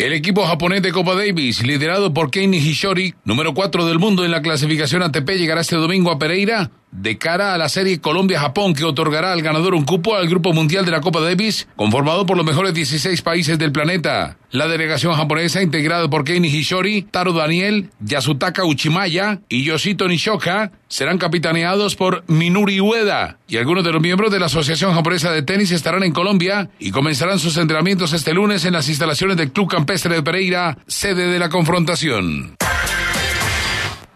[0.01, 4.31] El equipo japonés de Copa Davis, liderado por Kei Nishishori, número 4 del mundo en
[4.31, 8.83] la clasificación ATP, llegará este domingo a Pereira de cara a la serie Colombia-Japón que
[8.83, 12.45] otorgará al ganador un cupo al Grupo Mundial de la Copa Davis, conformado por los
[12.45, 14.37] mejores 16 países del planeta.
[14.51, 21.17] La delegación japonesa, integrada por Kei Nishishori, Taro Daniel, Yasutaka Uchimaya y Yoshito Nishoka, serán
[21.17, 25.71] capitaneados por Minuri Ueda y algunos de los miembros de la Asociación Japonesa de Tenis
[25.71, 30.15] estarán en Colombia y comenzarán sus entrenamientos este lunes en las instalaciones del Club Campestre
[30.15, 32.55] de Pereira, sede de la confrontación.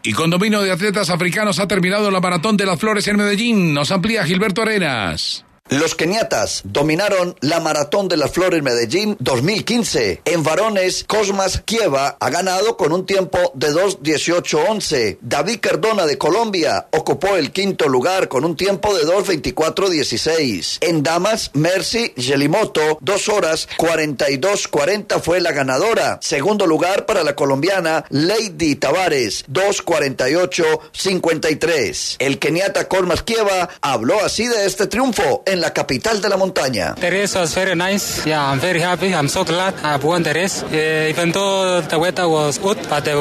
[0.06, 3.74] Y con dominio de atletas africanos ha terminado la Maratón de las Flores en Medellín.
[3.74, 5.44] Nos amplía Gilberto Arenas.
[5.72, 10.22] Los keniatas dominaron la Maratón de las Flores Medellín 2015.
[10.24, 15.18] En varones, Cosmas Kieva ha ganado con un tiempo de 2.18.11.
[15.22, 20.78] David Cardona de Colombia ocupó el quinto lugar con un tiempo de 2.24.16.
[20.82, 26.20] En damas, Mercy Gelimoto, 2 horas 42.40 fue la ganadora.
[26.22, 32.18] Segundo lugar para la colombiana Lady Tavares, 2.48.53.
[32.20, 36.96] El keniata Cosmas Kieva habló así de este triunfo la capital de la montaña.
[36.96, 38.26] The race was very nice.
[38.26, 39.14] Yeah, I'm very happy.
[39.14, 40.64] I'm so glad I've won the race.
[40.64, 43.14] Uh, even though the weather was good, but the,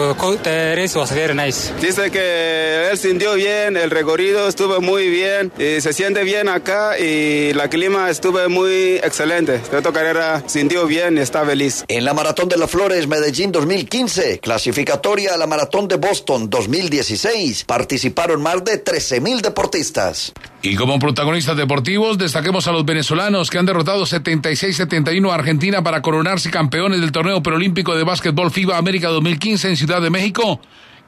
[0.42, 1.72] the race was very nice.
[1.80, 6.98] Dice que él sintió bien, el recorrido estuvo muy bien, y se siente bien acá
[6.98, 9.56] y la clima estuvo muy excelente.
[9.56, 11.84] Esta carrera sintió bien y está feliz.
[11.88, 17.64] En la Maratón de las Flores Medellín 2015, clasificatoria a la Maratón de Boston 2016,
[17.64, 20.32] participaron más de 13.000 deportistas.
[20.62, 26.02] Y como protagonistas deportivos, destaquemos a los venezolanos que han derrotado 76-71 a Argentina para
[26.02, 30.60] coronarse campeones del torneo preolímpico de básquetbol FIBA América 2015 en Ciudad de México,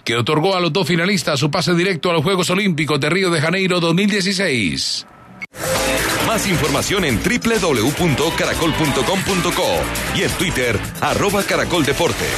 [0.05, 3.31] que otorgó a los dos finalistas su pase directo a los Juegos Olímpicos de Río
[3.31, 5.07] de Janeiro 2016.
[6.27, 12.35] Más información en www.caracol.com.co y en Twitter, arroba caracoldeportes.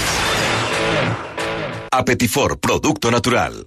[1.91, 3.67] Apetifor, producto natural.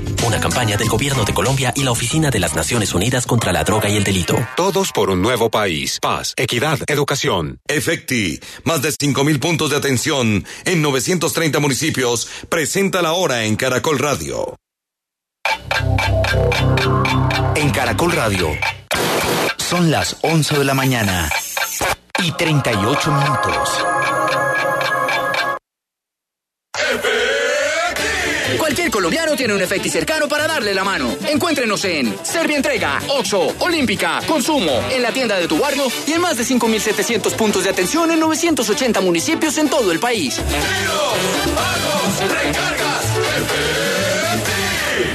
[0.25, 3.63] Una campaña del Gobierno de Colombia y la Oficina de las Naciones Unidas contra la
[3.63, 4.35] Droga y el Delito.
[4.55, 5.97] Todos por un nuevo país.
[5.99, 7.59] Paz, equidad, educación.
[7.67, 13.97] Efecti, más de 5.000 puntos de atención en 930 municipios, presenta la hora en Caracol
[13.97, 14.55] Radio.
[17.55, 18.49] En Caracol Radio.
[19.57, 21.31] Son las 11 de la mañana
[22.23, 23.90] y 38 minutos.
[28.71, 31.13] Cualquier colombiano tiene un efecto cercano para darle la mano.
[31.27, 36.37] Encuéntrenos en Servientrega, Oxo, Olímpica, Consumo, en la tienda de tu barrio y en más
[36.37, 40.39] de 5.700 puntos de atención en 980 municipios en todo el país.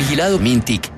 [0.01, 0.93] Vigilado Mintic.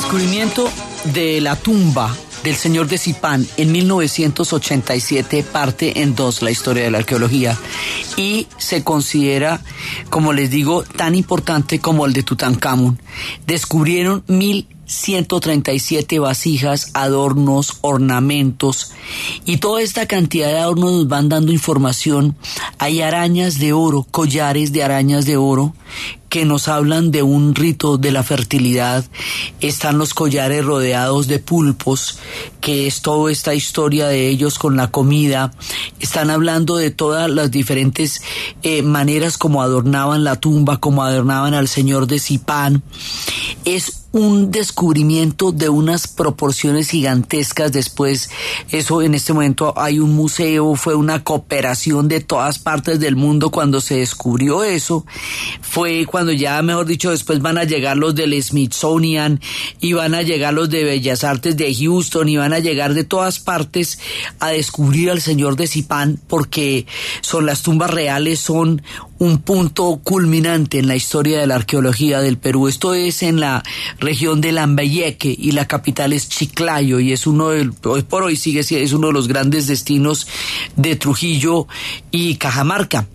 [0.00, 0.66] Descubrimiento
[1.12, 6.90] de la tumba del señor de Zipán en 1987 parte en dos la historia de
[6.90, 7.58] la arqueología
[8.16, 9.60] y se considera,
[10.08, 12.98] como les digo, tan importante como el de Tutankamón.
[13.46, 18.92] Descubrieron mil 137 vasijas, adornos, ornamentos
[19.44, 22.36] y toda esta cantidad de adornos nos van dando información.
[22.78, 25.74] Hay arañas de oro, collares de arañas de oro
[26.30, 29.04] que nos hablan de un rito de la fertilidad.
[29.60, 32.18] Están los collares rodeados de pulpos,
[32.60, 35.52] que es toda esta historia de ellos con la comida.
[35.98, 38.22] Están hablando de todas las diferentes
[38.62, 42.82] eh, maneras como adornaban la tumba, como adornaban al señor de Zipán.
[43.64, 47.72] Es un descubrimiento de unas proporciones gigantescas.
[47.72, 48.30] Después,
[48.70, 53.50] eso en este momento hay un museo, fue una cooperación de todas partes del mundo
[53.50, 55.06] cuando se descubrió eso.
[55.60, 59.40] Fue cuando ya, mejor dicho, después van a llegar los del Smithsonian
[59.80, 63.04] y van a llegar los de Bellas Artes de Houston y van a llegar de
[63.04, 63.98] todas partes
[64.38, 66.86] a descubrir al señor de Zipán porque
[67.20, 68.82] son las tumbas reales, son
[69.18, 72.68] un punto culminante en la historia de la arqueología del Perú.
[72.68, 73.62] Esto es en la
[73.98, 78.36] región de Lambayeque y la capital es Chiclayo y es uno del, hoy por hoy
[78.36, 80.26] sigue es uno de los grandes destinos
[80.76, 81.66] de Trujillo
[82.10, 83.06] y Cajamarca.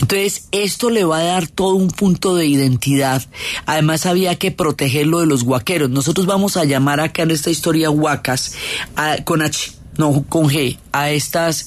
[0.00, 3.22] Entonces, esto le va a dar todo un punto de identidad.
[3.64, 5.90] Además, había que protegerlo de los huaqueros.
[5.90, 8.52] Nosotros vamos a llamar acá en esta historia huacas
[8.94, 11.66] a, con H, no con G, a estas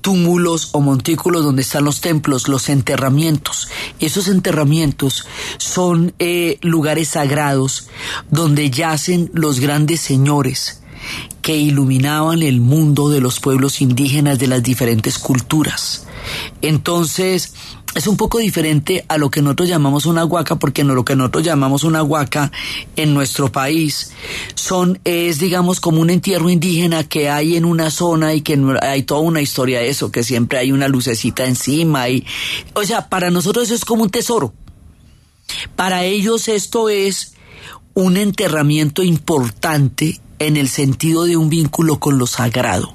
[0.00, 3.68] túmulos o montículos donde están los templos, los enterramientos.
[3.98, 5.26] Esos enterramientos
[5.58, 7.88] son eh, lugares sagrados
[8.30, 10.82] donde yacen los grandes señores
[11.42, 16.06] que iluminaban el mundo de los pueblos indígenas de las diferentes culturas.
[16.60, 17.52] Entonces,
[17.96, 21.44] es un poco diferente a lo que nosotros llamamos una huaca, porque lo que nosotros
[21.44, 22.52] llamamos una huaca
[22.94, 24.12] en nuestro país
[24.54, 29.02] son, es digamos como un entierro indígena que hay en una zona y que hay
[29.04, 32.26] toda una historia de eso, que siempre hay una lucecita encima y,
[32.74, 34.52] o sea, para nosotros eso es como un tesoro.
[35.74, 37.34] Para ellos esto es
[37.94, 42.94] un enterramiento importante en el sentido de un vínculo con lo sagrado.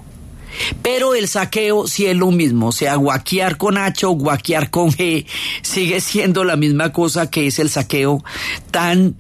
[0.82, 4.92] Pero el saqueo sí es lo mismo, o sea, guaquear con H o guaquear con
[4.92, 5.26] G
[5.62, 8.24] sigue siendo la misma cosa que es el saqueo
[8.70, 9.16] tan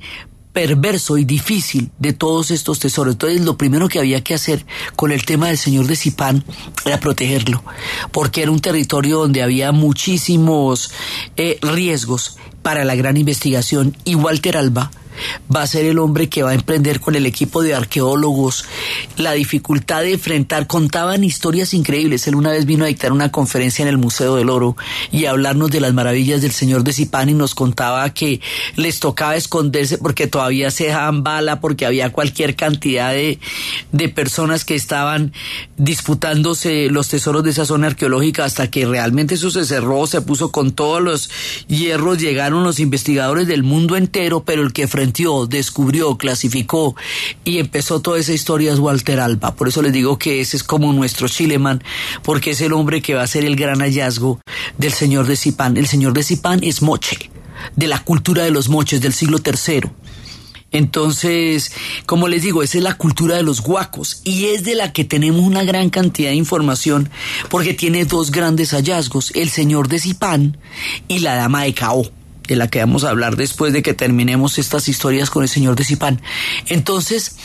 [0.53, 3.13] perverso y difícil de todos estos tesoros.
[3.13, 4.65] Entonces, lo primero que había que hacer
[4.95, 6.43] con el tema del señor de Zipán
[6.85, 7.63] era protegerlo,
[8.11, 10.91] porque era un territorio donde había muchísimos
[11.37, 13.95] eh, riesgos para la gran investigación.
[14.03, 14.91] Y Walter Alba
[15.53, 18.65] va a ser el hombre que va a emprender con el equipo de arqueólogos
[19.17, 20.67] la dificultad de enfrentar.
[20.67, 22.27] Contaban historias increíbles.
[22.27, 24.75] Él una vez vino a dictar una conferencia en el Museo del Oro
[25.11, 28.41] y a hablarnos de las maravillas del señor de Zipán y nos contaba que
[28.75, 33.39] les tocaba esconderse porque todavía se dejaban bala, porque había cualquier cantidad de,
[33.91, 35.33] de personas que estaban
[35.77, 40.51] disputándose los tesoros de esa zona arqueológica hasta que realmente eso se cerró, se puso
[40.51, 41.29] con todos los
[41.67, 44.87] hierros, llegaron los investigadores del mundo entero, pero el que
[45.47, 46.95] descubrió, clasificó
[47.43, 49.55] y empezó toda esa historia es Walter Alba.
[49.55, 51.83] Por eso les digo que ese es como nuestro Chileman,
[52.23, 54.39] porque es el hombre que va a ser el gran hallazgo
[54.77, 55.77] del señor de Zipán.
[55.77, 57.29] El señor de Zipán es moche,
[57.75, 59.89] de la cultura de los moches del siglo III.
[60.71, 61.73] Entonces,
[62.05, 65.03] como les digo, esa es la cultura de los guacos y es de la que
[65.03, 67.09] tenemos una gran cantidad de información
[67.49, 70.57] porque tiene dos grandes hallazgos, el señor de Zipán
[71.09, 72.09] y la dama de Cao,
[72.51, 75.77] de la que vamos a hablar después de que terminemos estas historias con el señor
[75.77, 76.21] de Zipán.
[76.67, 77.37] Entonces,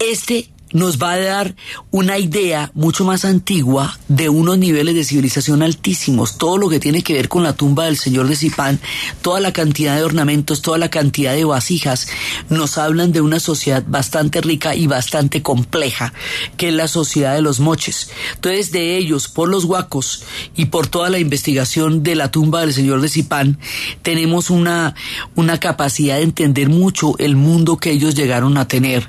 [0.00, 1.54] este nos va a dar
[1.92, 6.36] una idea mucho más antigua de unos niveles de civilización altísimos.
[6.36, 8.80] Todo lo que tiene que ver con la tumba del señor de Zipán,
[9.22, 12.08] toda la cantidad de ornamentos, toda la cantidad de vasijas,
[12.48, 16.12] nos hablan de una sociedad bastante rica y bastante compleja,
[16.56, 18.10] que es la sociedad de los moches.
[18.34, 20.24] Entonces, de ellos, por los huacos
[20.56, 23.60] y por toda la investigación de la tumba del señor de Zipán,
[24.02, 24.96] tenemos una,
[25.36, 29.08] una capacidad de entender mucho el mundo que ellos llegaron a tener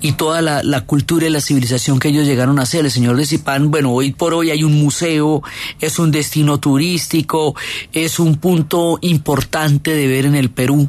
[0.00, 2.84] y toda la, la cultura y la civilización que ellos llegaron a hacer.
[2.84, 5.42] El señor de Zipán, bueno, hoy por hoy hay un museo,
[5.80, 7.54] es un destino turístico,
[7.92, 10.88] es un punto importante de ver en el Perú.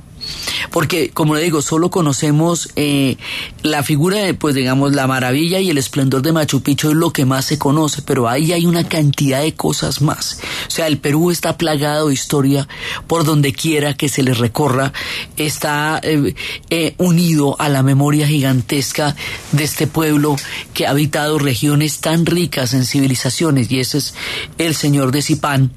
[0.71, 3.17] Porque, como le digo, solo conocemos eh,
[3.63, 7.11] la figura de, pues digamos, la maravilla y el esplendor de Machu Picchu es lo
[7.11, 10.39] que más se conoce, pero ahí hay una cantidad de cosas más.
[10.67, 12.67] O sea, el Perú está plagado de historia
[13.07, 14.93] por donde quiera que se le recorra,
[15.37, 16.35] está eh,
[16.69, 19.15] eh, unido a la memoria gigantesca
[19.51, 20.35] de este pueblo
[20.73, 24.13] que ha habitado regiones tan ricas en civilizaciones, y ese es
[24.57, 25.71] el señor de Zipán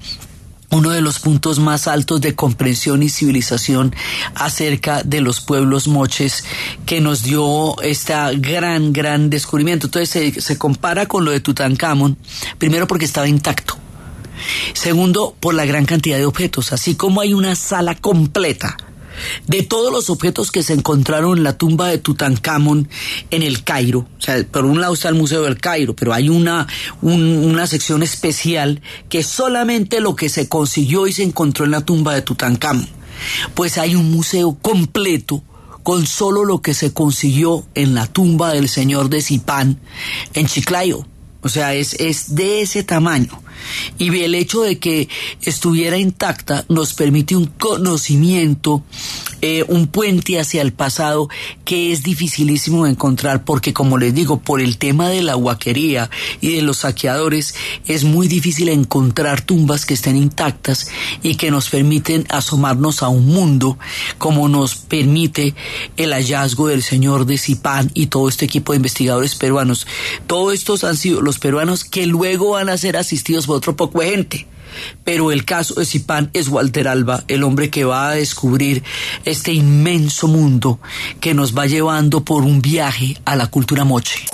[0.71, 3.95] uno de los puntos más altos de comprensión y civilización
[4.35, 6.45] acerca de los pueblos moches
[6.85, 9.87] que nos dio este gran, gran descubrimiento.
[9.87, 12.17] Entonces se, se compara con lo de Tutankamón,
[12.59, 13.77] primero porque estaba intacto.
[14.73, 18.77] Segundo, por la gran cantidad de objetos, así como hay una sala completa
[19.47, 22.89] de todos los objetos que se encontraron en la tumba de Tutankamón
[23.31, 24.07] en el Cairo.
[24.19, 26.67] O sea, por un lado está el Museo del Cairo, pero hay una,
[27.03, 32.15] una sección especial que solamente lo que se consiguió y se encontró en la tumba
[32.15, 32.89] de Tutankamón.
[33.55, 35.43] Pues hay un museo completo
[35.83, 39.81] con solo lo que se consiguió en la tumba del señor de Zipán
[40.35, 41.07] en Chiclayo.
[41.41, 43.43] O sea, es, es de ese tamaño.
[43.99, 45.09] Y el hecho de que
[45.43, 48.83] estuviera intacta nos permite un conocimiento,
[49.41, 51.29] eh, un puente hacia el pasado
[51.65, 56.11] que es dificilísimo de encontrar porque, como les digo, por el tema de la huaquería
[56.41, 57.55] y de los saqueadores,
[57.87, 60.89] es muy difícil encontrar tumbas que estén intactas
[61.23, 63.79] y que nos permiten asomarnos a un mundo
[64.19, 65.55] como nos permite
[65.97, 69.87] el hallazgo del señor de Zipán y todo este equipo de investigadores peruanos.
[70.27, 74.01] Todos estos han sido los peruanos que luego van a ser asistidos por otro poco
[74.01, 74.47] de gente.
[75.05, 78.83] Pero el caso de Zipán es Walter Alba, el hombre que va a descubrir
[79.25, 80.81] este inmenso mundo
[81.21, 84.27] que nos va llevando por un viaje a la cultura moche.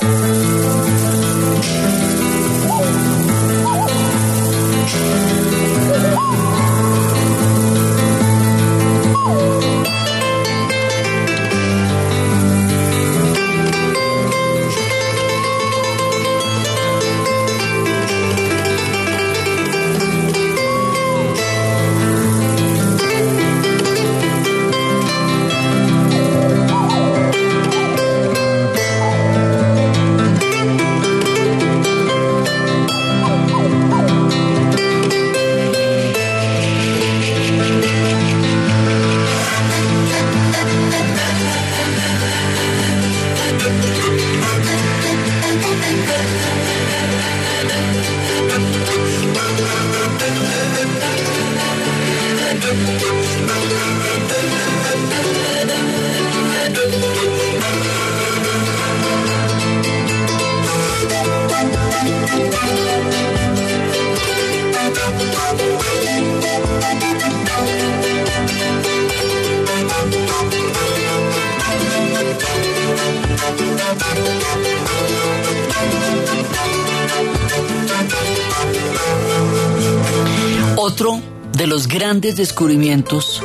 [82.33, 83.43] Descubrimientos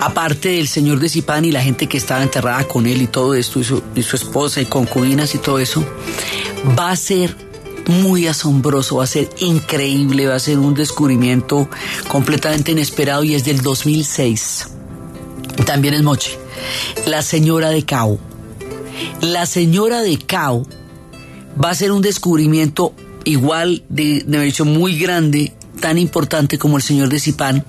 [0.00, 3.34] aparte del señor de Zipán y la gente que estaba enterrada con él y todo
[3.34, 5.84] esto, y su, esposa y concubinas y todo eso,
[6.78, 7.36] va a ser
[7.86, 11.68] muy asombroso, va a ser increíble, va a ser un descubrimiento
[12.08, 14.68] completamente inesperado y es del 2006.
[15.66, 16.38] También es Moche.
[17.06, 18.18] La señora de Cao.
[19.20, 20.66] La señora de Cao
[21.62, 22.94] va a ser un descubrimiento
[23.24, 27.64] igual de, de muy grande, tan importante como el señor de Zipán,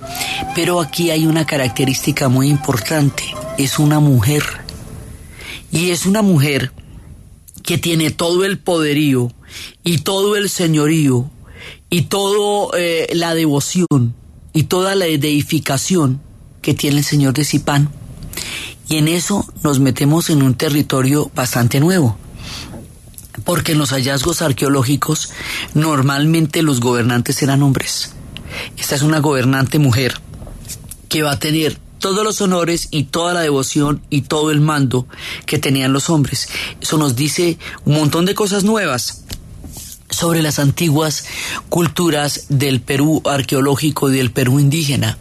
[0.54, 3.22] pero aquí hay una característica muy importante,
[3.58, 4.42] es una mujer.
[5.72, 6.72] Y es una mujer
[7.62, 9.32] que tiene todo el poderío
[9.84, 11.30] y todo el señorío
[11.88, 14.14] y toda eh, la devoción
[14.52, 16.20] y toda la deificación
[16.62, 17.90] que tiene el señor de Zipán.
[18.88, 22.18] Y en eso nos metemos en un territorio bastante nuevo
[23.44, 25.30] porque en los hallazgos arqueológicos
[25.74, 28.12] normalmente los gobernantes eran hombres.
[28.76, 30.20] Esta es una gobernante mujer
[31.10, 35.06] que va a tener todos los honores y toda la devoción y todo el mando
[35.44, 36.48] que tenían los hombres.
[36.80, 39.24] Eso nos dice un montón de cosas nuevas
[40.08, 41.26] sobre las antiguas
[41.68, 45.18] culturas del Perú arqueológico y del Perú indígena.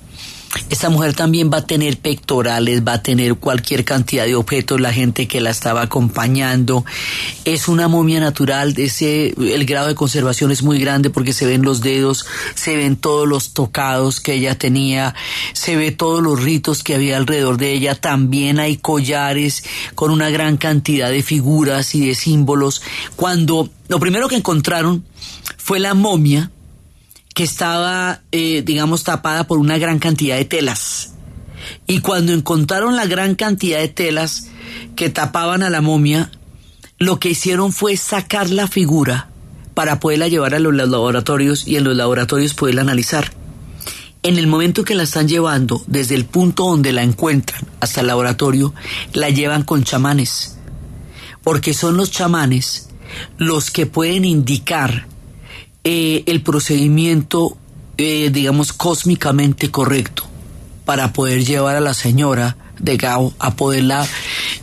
[0.69, 4.91] Esta mujer también va a tener pectorales, va a tener cualquier cantidad de objetos, la
[4.91, 6.85] gente que la estaba acompañando.
[7.45, 11.61] Es una momia natural, ese, el grado de conservación es muy grande porque se ven
[11.61, 12.25] los dedos,
[12.55, 15.13] se ven todos los tocados que ella tenía,
[15.53, 17.95] se ve todos los ritos que había alrededor de ella.
[17.95, 22.81] También hay collares con una gran cantidad de figuras y de símbolos.
[23.15, 25.05] Cuando lo primero que encontraron
[25.57, 26.51] fue la momia,
[27.33, 31.13] que estaba, eh, digamos, tapada por una gran cantidad de telas.
[31.87, 34.47] Y cuando encontraron la gran cantidad de telas
[34.95, 36.31] que tapaban a la momia,
[36.97, 39.29] lo que hicieron fue sacar la figura
[39.73, 43.31] para poderla llevar a los laboratorios y en los laboratorios poderla analizar.
[44.21, 48.07] En el momento que la están llevando, desde el punto donde la encuentran hasta el
[48.07, 48.73] laboratorio,
[49.13, 50.57] la llevan con chamanes.
[51.41, 52.89] Porque son los chamanes
[53.37, 55.07] los que pueden indicar
[55.91, 57.57] eh, el procedimiento,
[57.97, 60.23] eh, digamos, cósmicamente correcto
[60.85, 64.07] para poder llevar a la señora de Gao a poderla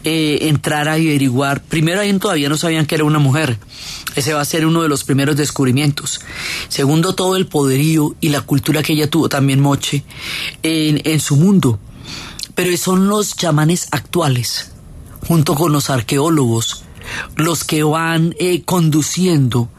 [0.04, 1.64] eh, entrar a averiguar.
[1.64, 3.58] Primero, ahí todavía no sabían que era una mujer.
[4.14, 6.20] Ese va a ser uno de los primeros descubrimientos.
[6.68, 10.04] Segundo, todo el poderío y la cultura que ella tuvo también Moche
[10.62, 11.80] en, su mundo.
[12.54, 14.70] Pero son los chamanes actuales,
[15.26, 16.84] junto con los arqueólogos,
[17.34, 18.32] los que van
[18.64, 19.70] conduciendo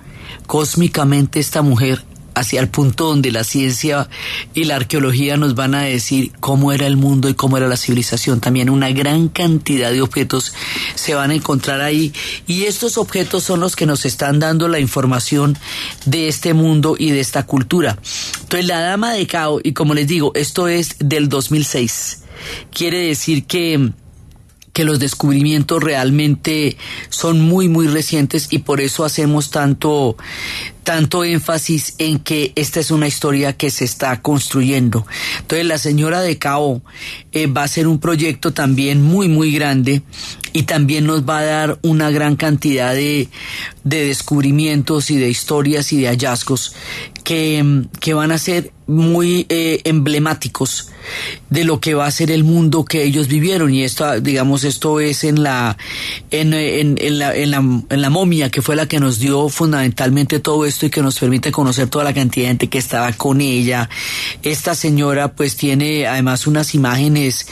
[0.45, 2.03] cósmicamente esta mujer
[2.37, 4.07] hacia el punto donde la ciencia
[4.53, 7.77] y la arqueología nos van a decir cómo era el mundo y cómo era la
[7.77, 8.39] civilización.
[8.39, 10.53] También una gran cantidad de objetos
[10.95, 12.13] se van a encontrar ahí
[12.45, 15.57] y estos objetos son los que nos están dando la información
[16.05, 17.97] de este mundo y de esta cultura.
[18.41, 22.23] Entonces la Dama de Cao, y como les digo, esto es del 2006,
[22.71, 23.91] quiere decir que
[24.77, 26.77] que los descubrimientos realmente
[27.09, 30.17] son muy muy recientes y por eso hacemos tanto
[30.87, 35.05] tanto énfasis en que esta es una historia que se está construyendo.
[35.39, 36.81] Entonces la señora de Cao
[37.33, 40.01] eh, va a ser un proyecto también muy muy grande
[40.53, 43.27] y también nos va a dar una gran cantidad de,
[43.83, 46.73] de descubrimientos y de historias y de hallazgos
[47.25, 50.89] que, que van a ser muy eh, emblemáticos
[51.49, 54.99] de lo que va a ser el mundo que ellos vivieron y esto digamos esto
[55.01, 55.77] es en la
[56.31, 59.49] en, en, en, la, en, la, en la momia que fue la que nos dio
[59.49, 63.11] fundamentalmente todo esto y que nos permite conocer toda la cantidad de gente que estaba
[63.13, 63.89] con ella.
[64.43, 67.47] Esta señora pues tiene además unas imágenes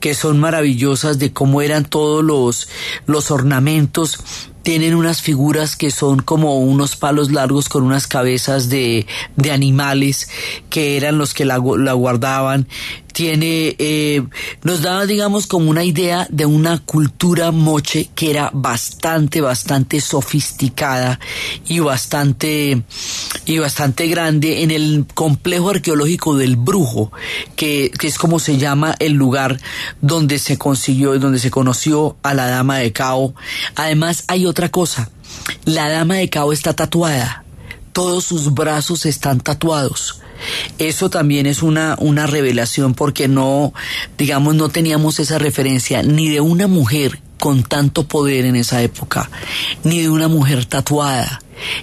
[0.00, 2.68] que son maravillosas de cómo eran todos los
[3.06, 4.18] los ornamentos.
[4.62, 9.06] Tienen unas figuras que son como unos palos largos con unas cabezas de,
[9.36, 10.28] de animales
[10.68, 12.68] que eran los que la, la guardaban
[13.12, 14.22] tiene, eh,
[14.62, 21.18] nos da, digamos, como una idea de una cultura moche que era bastante, bastante sofisticada
[21.66, 22.82] y bastante,
[23.44, 27.12] y bastante grande en el complejo arqueológico del Brujo,
[27.56, 29.60] que, que es como se llama el lugar
[30.00, 33.34] donde se consiguió, donde se conoció a la Dama de Cao.
[33.74, 35.10] Además, hay otra cosa.
[35.64, 37.44] La Dama de Cao está tatuada.
[37.92, 40.20] Todos sus brazos están tatuados
[40.78, 43.72] eso también es una, una revelación porque no,
[44.18, 49.30] digamos, no teníamos esa referencia ni de una mujer con tanto poder en esa época,
[49.82, 51.40] ni de una mujer tatuada,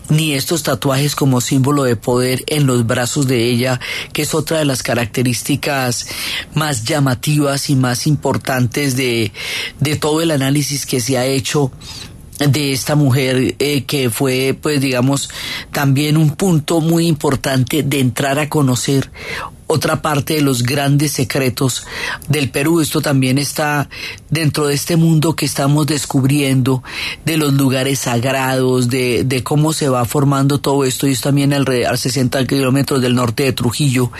[0.07, 3.79] ni estos tatuajes como símbolo de poder en los brazos de ella,
[4.13, 6.07] que es otra de las características
[6.53, 9.31] más llamativas y más importantes de,
[9.79, 11.71] de todo el análisis que se ha hecho
[12.37, 15.29] de esta mujer eh, que fue pues digamos
[15.71, 19.09] también un punto muy importante de entrar a conocer
[19.67, 21.85] otra parte de los grandes secretos
[22.29, 22.79] del Perú.
[22.79, 23.89] Esto también está
[24.29, 26.83] dentro de este mundo que estamos descubriendo,
[27.25, 31.05] de los lugares sagrados, de, de cómo se va formando todo esto.
[31.05, 34.11] Y es también alrededor, a 60 kilómetros del norte de Trujillo.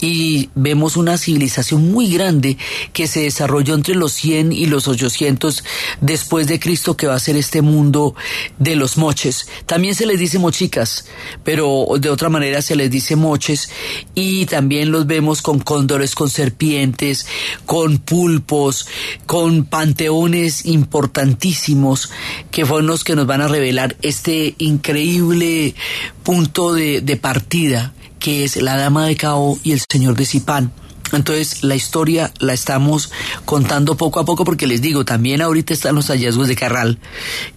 [0.00, 2.56] Y vemos una civilización muy grande
[2.92, 5.64] que se desarrolló entre los 100 y los 800
[6.00, 8.14] después de Cristo, que va a ser este mundo
[8.58, 9.48] de los moches.
[9.66, 11.06] También se les dice mochicas,
[11.42, 13.68] pero de otra manera se les dice moches.
[14.14, 17.26] Y también los vemos con cóndores, con serpientes,
[17.66, 18.86] con pulpos,
[19.26, 22.10] con panteones importantísimos
[22.50, 25.74] que fueron los que nos van a revelar este increíble
[26.22, 30.72] punto de, partida que es la Dama de Cao y el Señor de Zipán.
[31.12, 33.10] Entonces la historia la estamos
[33.44, 36.98] contando poco a poco porque les digo, también ahorita están los hallazgos de Carral,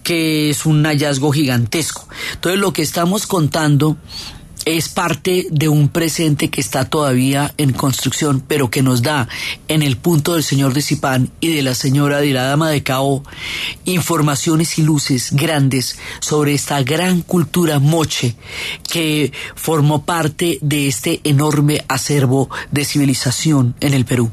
[0.03, 2.07] que es un hallazgo gigantesco.
[2.33, 3.97] Entonces lo que estamos contando
[4.65, 9.27] es parte de un presente que está todavía en construcción, pero que nos da
[9.67, 12.83] en el punto del señor de Zipán y de la señora de la dama de
[12.83, 13.23] Cao
[13.85, 18.35] informaciones y luces grandes sobre esta gran cultura moche
[18.91, 24.31] que formó parte de este enorme acervo de civilización en el Perú.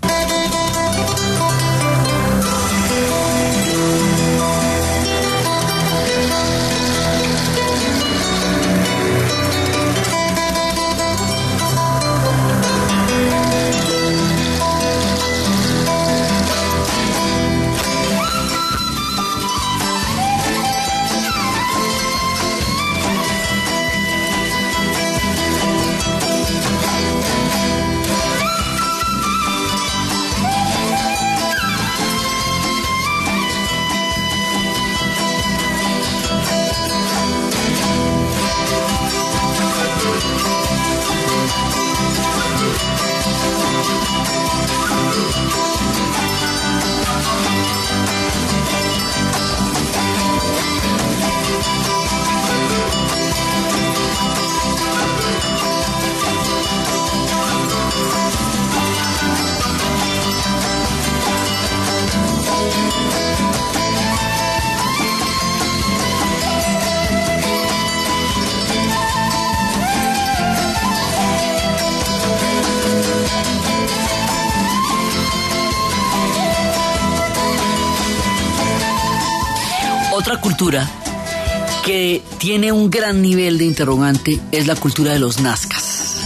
[82.63, 86.21] Tiene un gran nivel de interrogante es la cultura de los nazcas.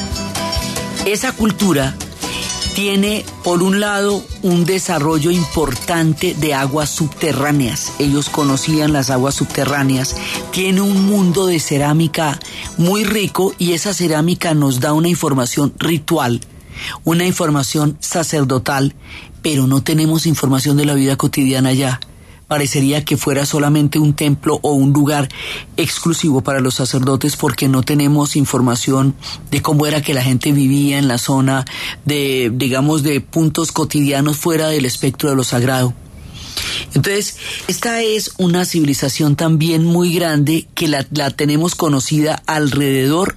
[1.07, 1.97] Esa cultura
[2.75, 7.95] tiene, por un lado, un desarrollo importante de aguas subterráneas.
[7.99, 10.15] Ellos conocían las aguas subterráneas.
[10.51, 12.39] Tiene un mundo de cerámica
[12.77, 16.43] muy rico y esa cerámica nos da una información ritual,
[17.05, 18.95] una información sacerdotal,
[19.41, 21.99] pero no tenemos información de la vida cotidiana allá
[22.49, 25.29] parecería que fuera solamente un templo o un lugar
[25.77, 29.15] exclusivo para los sacerdotes porque no tenemos información
[29.51, 31.65] de cómo era que la gente vivía en la zona
[32.05, 35.95] de, digamos, de puntos cotidianos fuera del espectro de lo sagrado.
[36.95, 37.37] Entonces,
[37.69, 43.37] esta es una civilización también muy grande que la, la tenemos conocida alrededor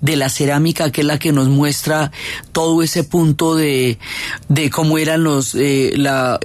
[0.00, 2.12] de la cerámica, que es la que nos muestra
[2.52, 3.98] todo ese punto de,
[4.48, 6.38] de cómo eran los, eh, la,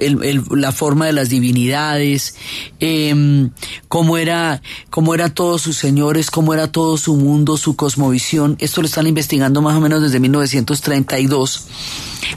[0.50, 2.36] la forma de las divinidades,
[2.80, 3.48] eh,
[3.88, 8.56] cómo era, cómo era todos sus señores, cómo era todo su mundo, su cosmovisión.
[8.60, 11.66] Esto lo están investigando más o menos desde 1932.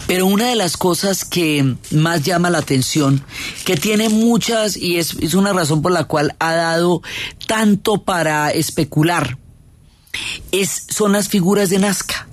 [0.08, 3.24] Pero una de las cosas que más llama la atención,
[3.66, 7.02] que tiene muchas, y es, es una razón por la cual ha dado
[7.48, 9.38] tanto para especular,
[10.52, 12.28] es, son las figuras de Nazca.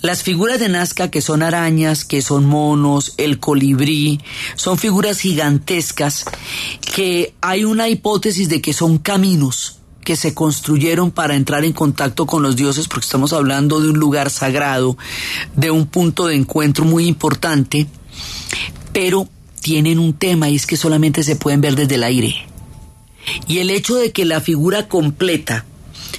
[0.00, 4.20] Las figuras de Nazca, que son arañas, que son monos, el colibrí,
[4.56, 6.24] son figuras gigantescas
[6.80, 12.26] que hay una hipótesis de que son caminos que se construyeron para entrar en contacto
[12.26, 14.96] con los dioses, porque estamos hablando de un lugar sagrado,
[15.54, 17.86] de un punto de encuentro muy importante,
[18.94, 19.28] pero
[19.60, 22.46] tienen un tema y es que solamente se pueden ver desde el aire.
[23.46, 25.66] Y el hecho de que la figura completa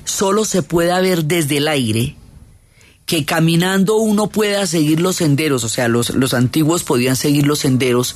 [0.04, 2.16] solo se pueda ver desde el aire,
[3.06, 7.60] que caminando uno pueda seguir los senderos, o sea, los, los antiguos podían seguir los
[7.60, 8.16] senderos,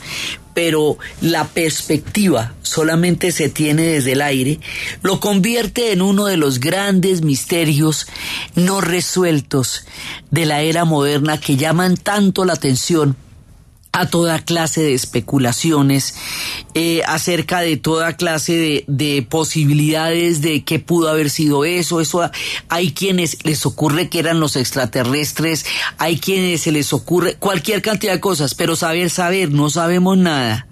[0.53, 4.59] pero la perspectiva solamente se tiene desde el aire,
[5.01, 8.05] lo convierte en uno de los grandes misterios
[8.53, 9.85] no resueltos
[10.29, 13.15] de la era moderna que llaman tanto la atención
[13.95, 16.15] a toda clase de especulaciones
[16.73, 22.01] eh, acerca de toda clase de, de, posibilidades de qué pudo haber sido eso.
[22.01, 22.27] Eso
[22.69, 25.67] hay quienes les ocurre que eran los extraterrestres,
[25.99, 30.67] hay quienes se les ocurre cualquier cantidad de cosas, pero saber, saber, no sabemos nada.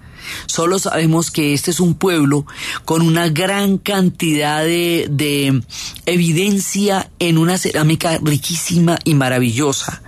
[0.47, 2.47] Solo sabemos que este es un pueblo
[2.85, 5.61] con una gran cantidad de
[6.07, 10.01] evidencia en una cerámica riquísima y maravillosa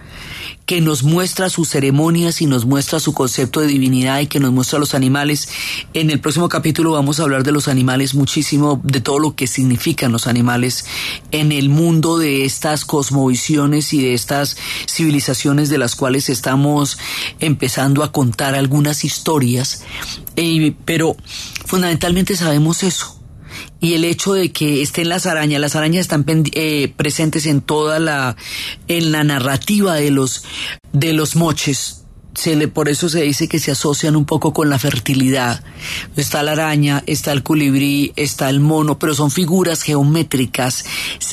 [0.66, 4.51] que nos muestra sus ceremonias y nos muestra su concepto de divinidad y que nos
[4.51, 5.49] muestra los animales.
[5.93, 9.47] En el próximo capítulo vamos a hablar de los animales muchísimo, de todo lo que
[9.47, 10.86] significan los animales
[11.32, 14.57] en el mundo de estas cosmovisiones y de estas
[14.88, 16.97] civilizaciones de las cuales estamos
[17.39, 19.84] empezando a contar algunas historias.
[20.36, 21.18] Eh, pero
[21.66, 23.23] fundamentalmente sabemos eso
[23.84, 26.24] y el hecho de que estén las arañas, las arañas están
[26.54, 28.38] eh, presentes en toda la,
[28.88, 30.46] en la narrativa de los,
[30.94, 32.03] de los moches,
[32.36, 35.64] se le, por eso se dice que se asocian un poco con la fertilidad.
[36.16, 40.86] Está la araña, está el colibrí, está el mono, pero son figuras geométricas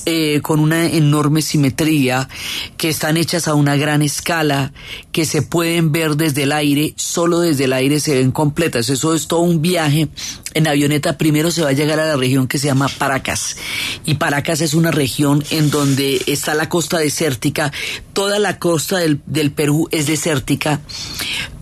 [0.07, 2.29] eh, con una enorme simetría
[2.77, 4.73] que están hechas a una gran escala,
[5.13, 8.89] que se pueden ver desde el aire, solo desde el aire se ven completas.
[8.91, 10.09] Eso es todo un viaje
[10.55, 13.57] en avioneta primero se va a llegar a la región que se llama Paracas.
[14.05, 17.73] Y Paracas es una región en donde está la costa desértica.
[18.13, 20.81] Toda la costa del, del Perú es desértica.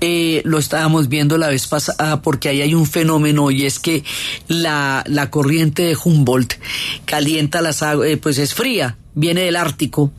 [0.00, 4.04] Eh, lo estábamos viendo la vez pasada porque ahí hay un fenómeno y es que
[4.46, 6.54] la, la corriente de Humboldt
[7.04, 10.12] calienta las aguas, eh, pues es fría, viene del Ártico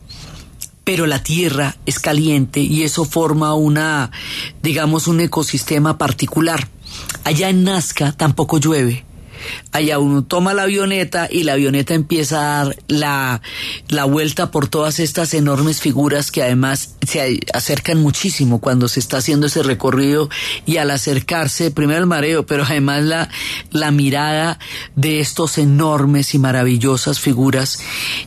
[0.89, 4.09] pero la tierra es caliente y eso forma una,
[4.63, 6.67] digamos, un ecosistema particular.
[7.23, 9.05] Allá en Nazca tampoco llueve.
[9.71, 13.41] Allá uno toma la avioneta y la avioneta empieza a dar la,
[13.87, 19.17] la vuelta por todas estas enormes figuras que además se acercan muchísimo cuando se está
[19.17, 20.29] haciendo ese recorrido
[20.65, 23.29] y al acercarse, primero el mareo, pero además la,
[23.71, 24.59] la mirada
[24.95, 27.79] de estos enormes y maravillosas figuras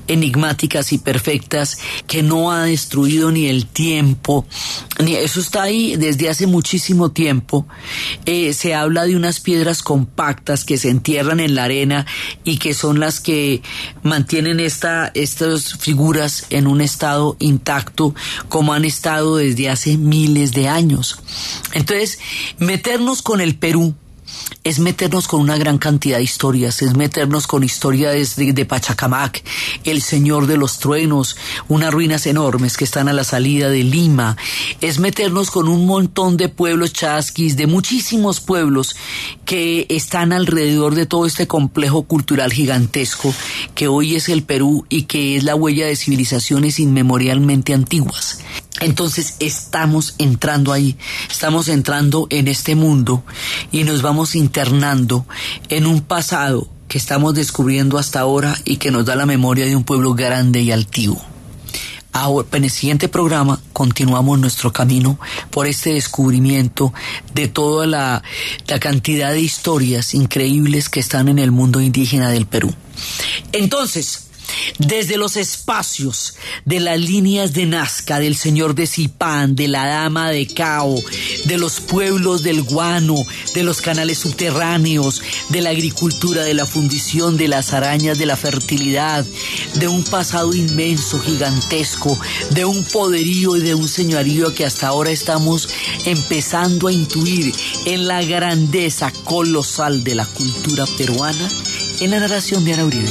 [0.06, 4.46] enigmáticas y perfectas que no ha destruido ni el tiempo,
[5.02, 7.66] ni eso está ahí desde hace muchísimo tiempo.
[8.26, 12.06] Eh, se habla de unas piedras compactas que se entierran en la arena
[12.44, 13.60] y que son las que
[14.04, 18.14] mantienen esta, estas figuras en un estado intacto
[18.48, 21.18] como han estado desde hace miles de años.
[21.72, 22.20] Entonces,
[22.58, 23.96] meternos con el Perú
[24.64, 29.42] es meternos con una gran cantidad de historias, es meternos con historias de, Pachacamac,
[29.84, 31.36] el Señor de los Truenos,
[31.68, 34.36] unas ruinas enormes que están a la salida de Lima,
[34.80, 38.94] es meternos con un montón de pueblos chasquis, de muchísimos pueblos
[39.44, 43.34] que están alrededor de todo este complejo cultural gigantesco
[43.74, 48.38] que hoy es el Perú y que es la huella de civilizaciones inmemorialmente antiguas.
[48.80, 50.96] Entonces estamos entrando ahí,
[51.30, 53.22] estamos entrando en este mundo
[53.70, 55.24] y nos vamos internando
[55.70, 59.74] en un pasado que estamos descubriendo hasta ahora y que nos da la memoria de
[59.74, 61.18] un pueblo grande y altivo.
[62.12, 66.92] Ahora, en el siguiente programa continuamos nuestro camino por este descubrimiento
[67.32, 68.22] de toda la,
[68.66, 72.74] la cantidad de historias increíbles que están en el mundo indígena del Perú.
[73.52, 74.21] Entonces,
[74.78, 76.34] desde los espacios
[76.64, 80.94] de las líneas de Nazca, del señor de Zipán, de la dama de Cao,
[81.44, 83.16] de los pueblos del Guano,
[83.54, 88.36] de los canales subterráneos, de la agricultura, de la fundición, de las arañas, de la
[88.36, 89.24] fertilidad,
[89.74, 92.18] de un pasado inmenso, gigantesco,
[92.50, 95.68] de un poderío y de un señorío que hasta ahora estamos
[96.04, 97.54] empezando a intuir
[97.86, 101.48] en la grandeza colosal de la cultura peruana,
[102.00, 103.10] en la narración de Ana Uribe,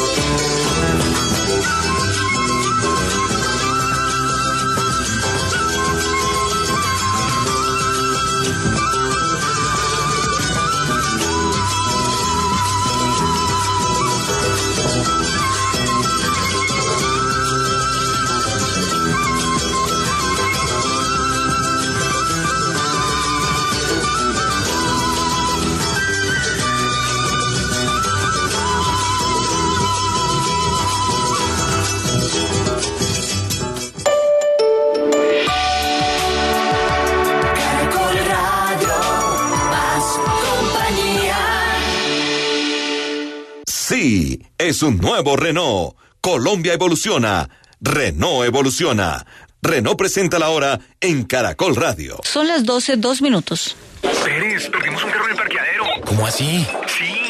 [44.71, 45.95] Es un nuevo Renault.
[46.21, 47.49] Colombia evoluciona.
[47.81, 49.25] Renault evoluciona.
[49.61, 52.19] Renault presenta la hora en Caracol Radio.
[52.23, 53.75] Son las 12, dos minutos.
[54.23, 55.83] Pérez, perdimos un carro en el parqueadero.
[56.05, 56.65] ¿Cómo así?
[56.87, 57.20] Sí,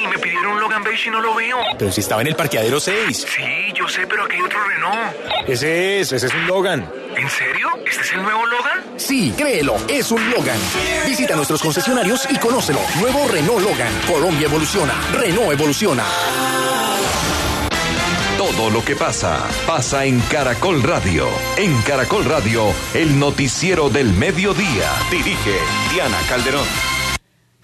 [0.41, 1.57] pidieron un Logan Beige y no lo veo.
[1.77, 3.17] Pero si estaba en el parqueadero 6.
[3.17, 5.49] Sí, yo yo sé, pero aquí hay otro Renault.
[5.49, 6.91] Ese es, ese es un Logan.
[7.15, 7.67] ¿En serio?
[7.83, 8.83] ¿Este es el nuevo Logan?
[8.95, 10.59] Sí, créelo, es un Logan.
[11.05, 12.79] Visita nuestros concesionarios y conócelo.
[12.99, 13.91] Nuevo Renault Logan.
[14.07, 14.93] Colombia evoluciona.
[15.13, 16.03] Renault evoluciona.
[18.37, 21.27] Todo lo que pasa, pasa en Caracol Radio.
[21.57, 24.91] En Caracol Radio, el noticiero del mediodía.
[25.09, 25.57] Dirige
[25.91, 26.90] Diana Calderón.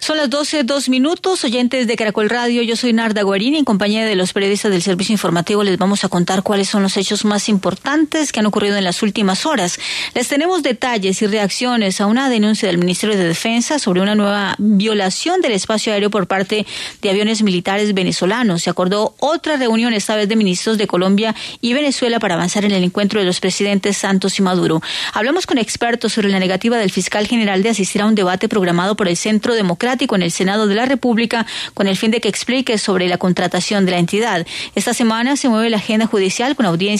[0.00, 2.62] Son las 12, dos minutos, oyentes de Caracol Radio.
[2.62, 3.58] Yo soy Narda Guarini.
[3.58, 6.96] En compañía de los periodistas del servicio informativo les vamos a contar cuáles son los
[6.96, 9.80] hechos más importantes que han ocurrido en las últimas horas.
[10.14, 14.54] Les tenemos detalles y reacciones a una denuncia del Ministerio de Defensa sobre una nueva
[14.58, 16.64] violación del espacio aéreo por parte
[17.02, 18.62] de aviones militares venezolanos.
[18.62, 22.70] Se acordó otra reunión, esta vez de ministros de Colombia y Venezuela, para avanzar en
[22.70, 24.80] el encuentro de los presidentes Santos y Maduro.
[25.12, 28.94] Hablamos con expertos sobre la negativa del fiscal general de asistir a un debate programado
[28.94, 29.54] por el Centro
[29.88, 33.16] Democrático en el Senado de la República con el fin de que explique sobre la
[33.16, 34.46] contratación de la entidad.
[34.74, 36.98] Esta semana se mueve la agenda judicial con audiencias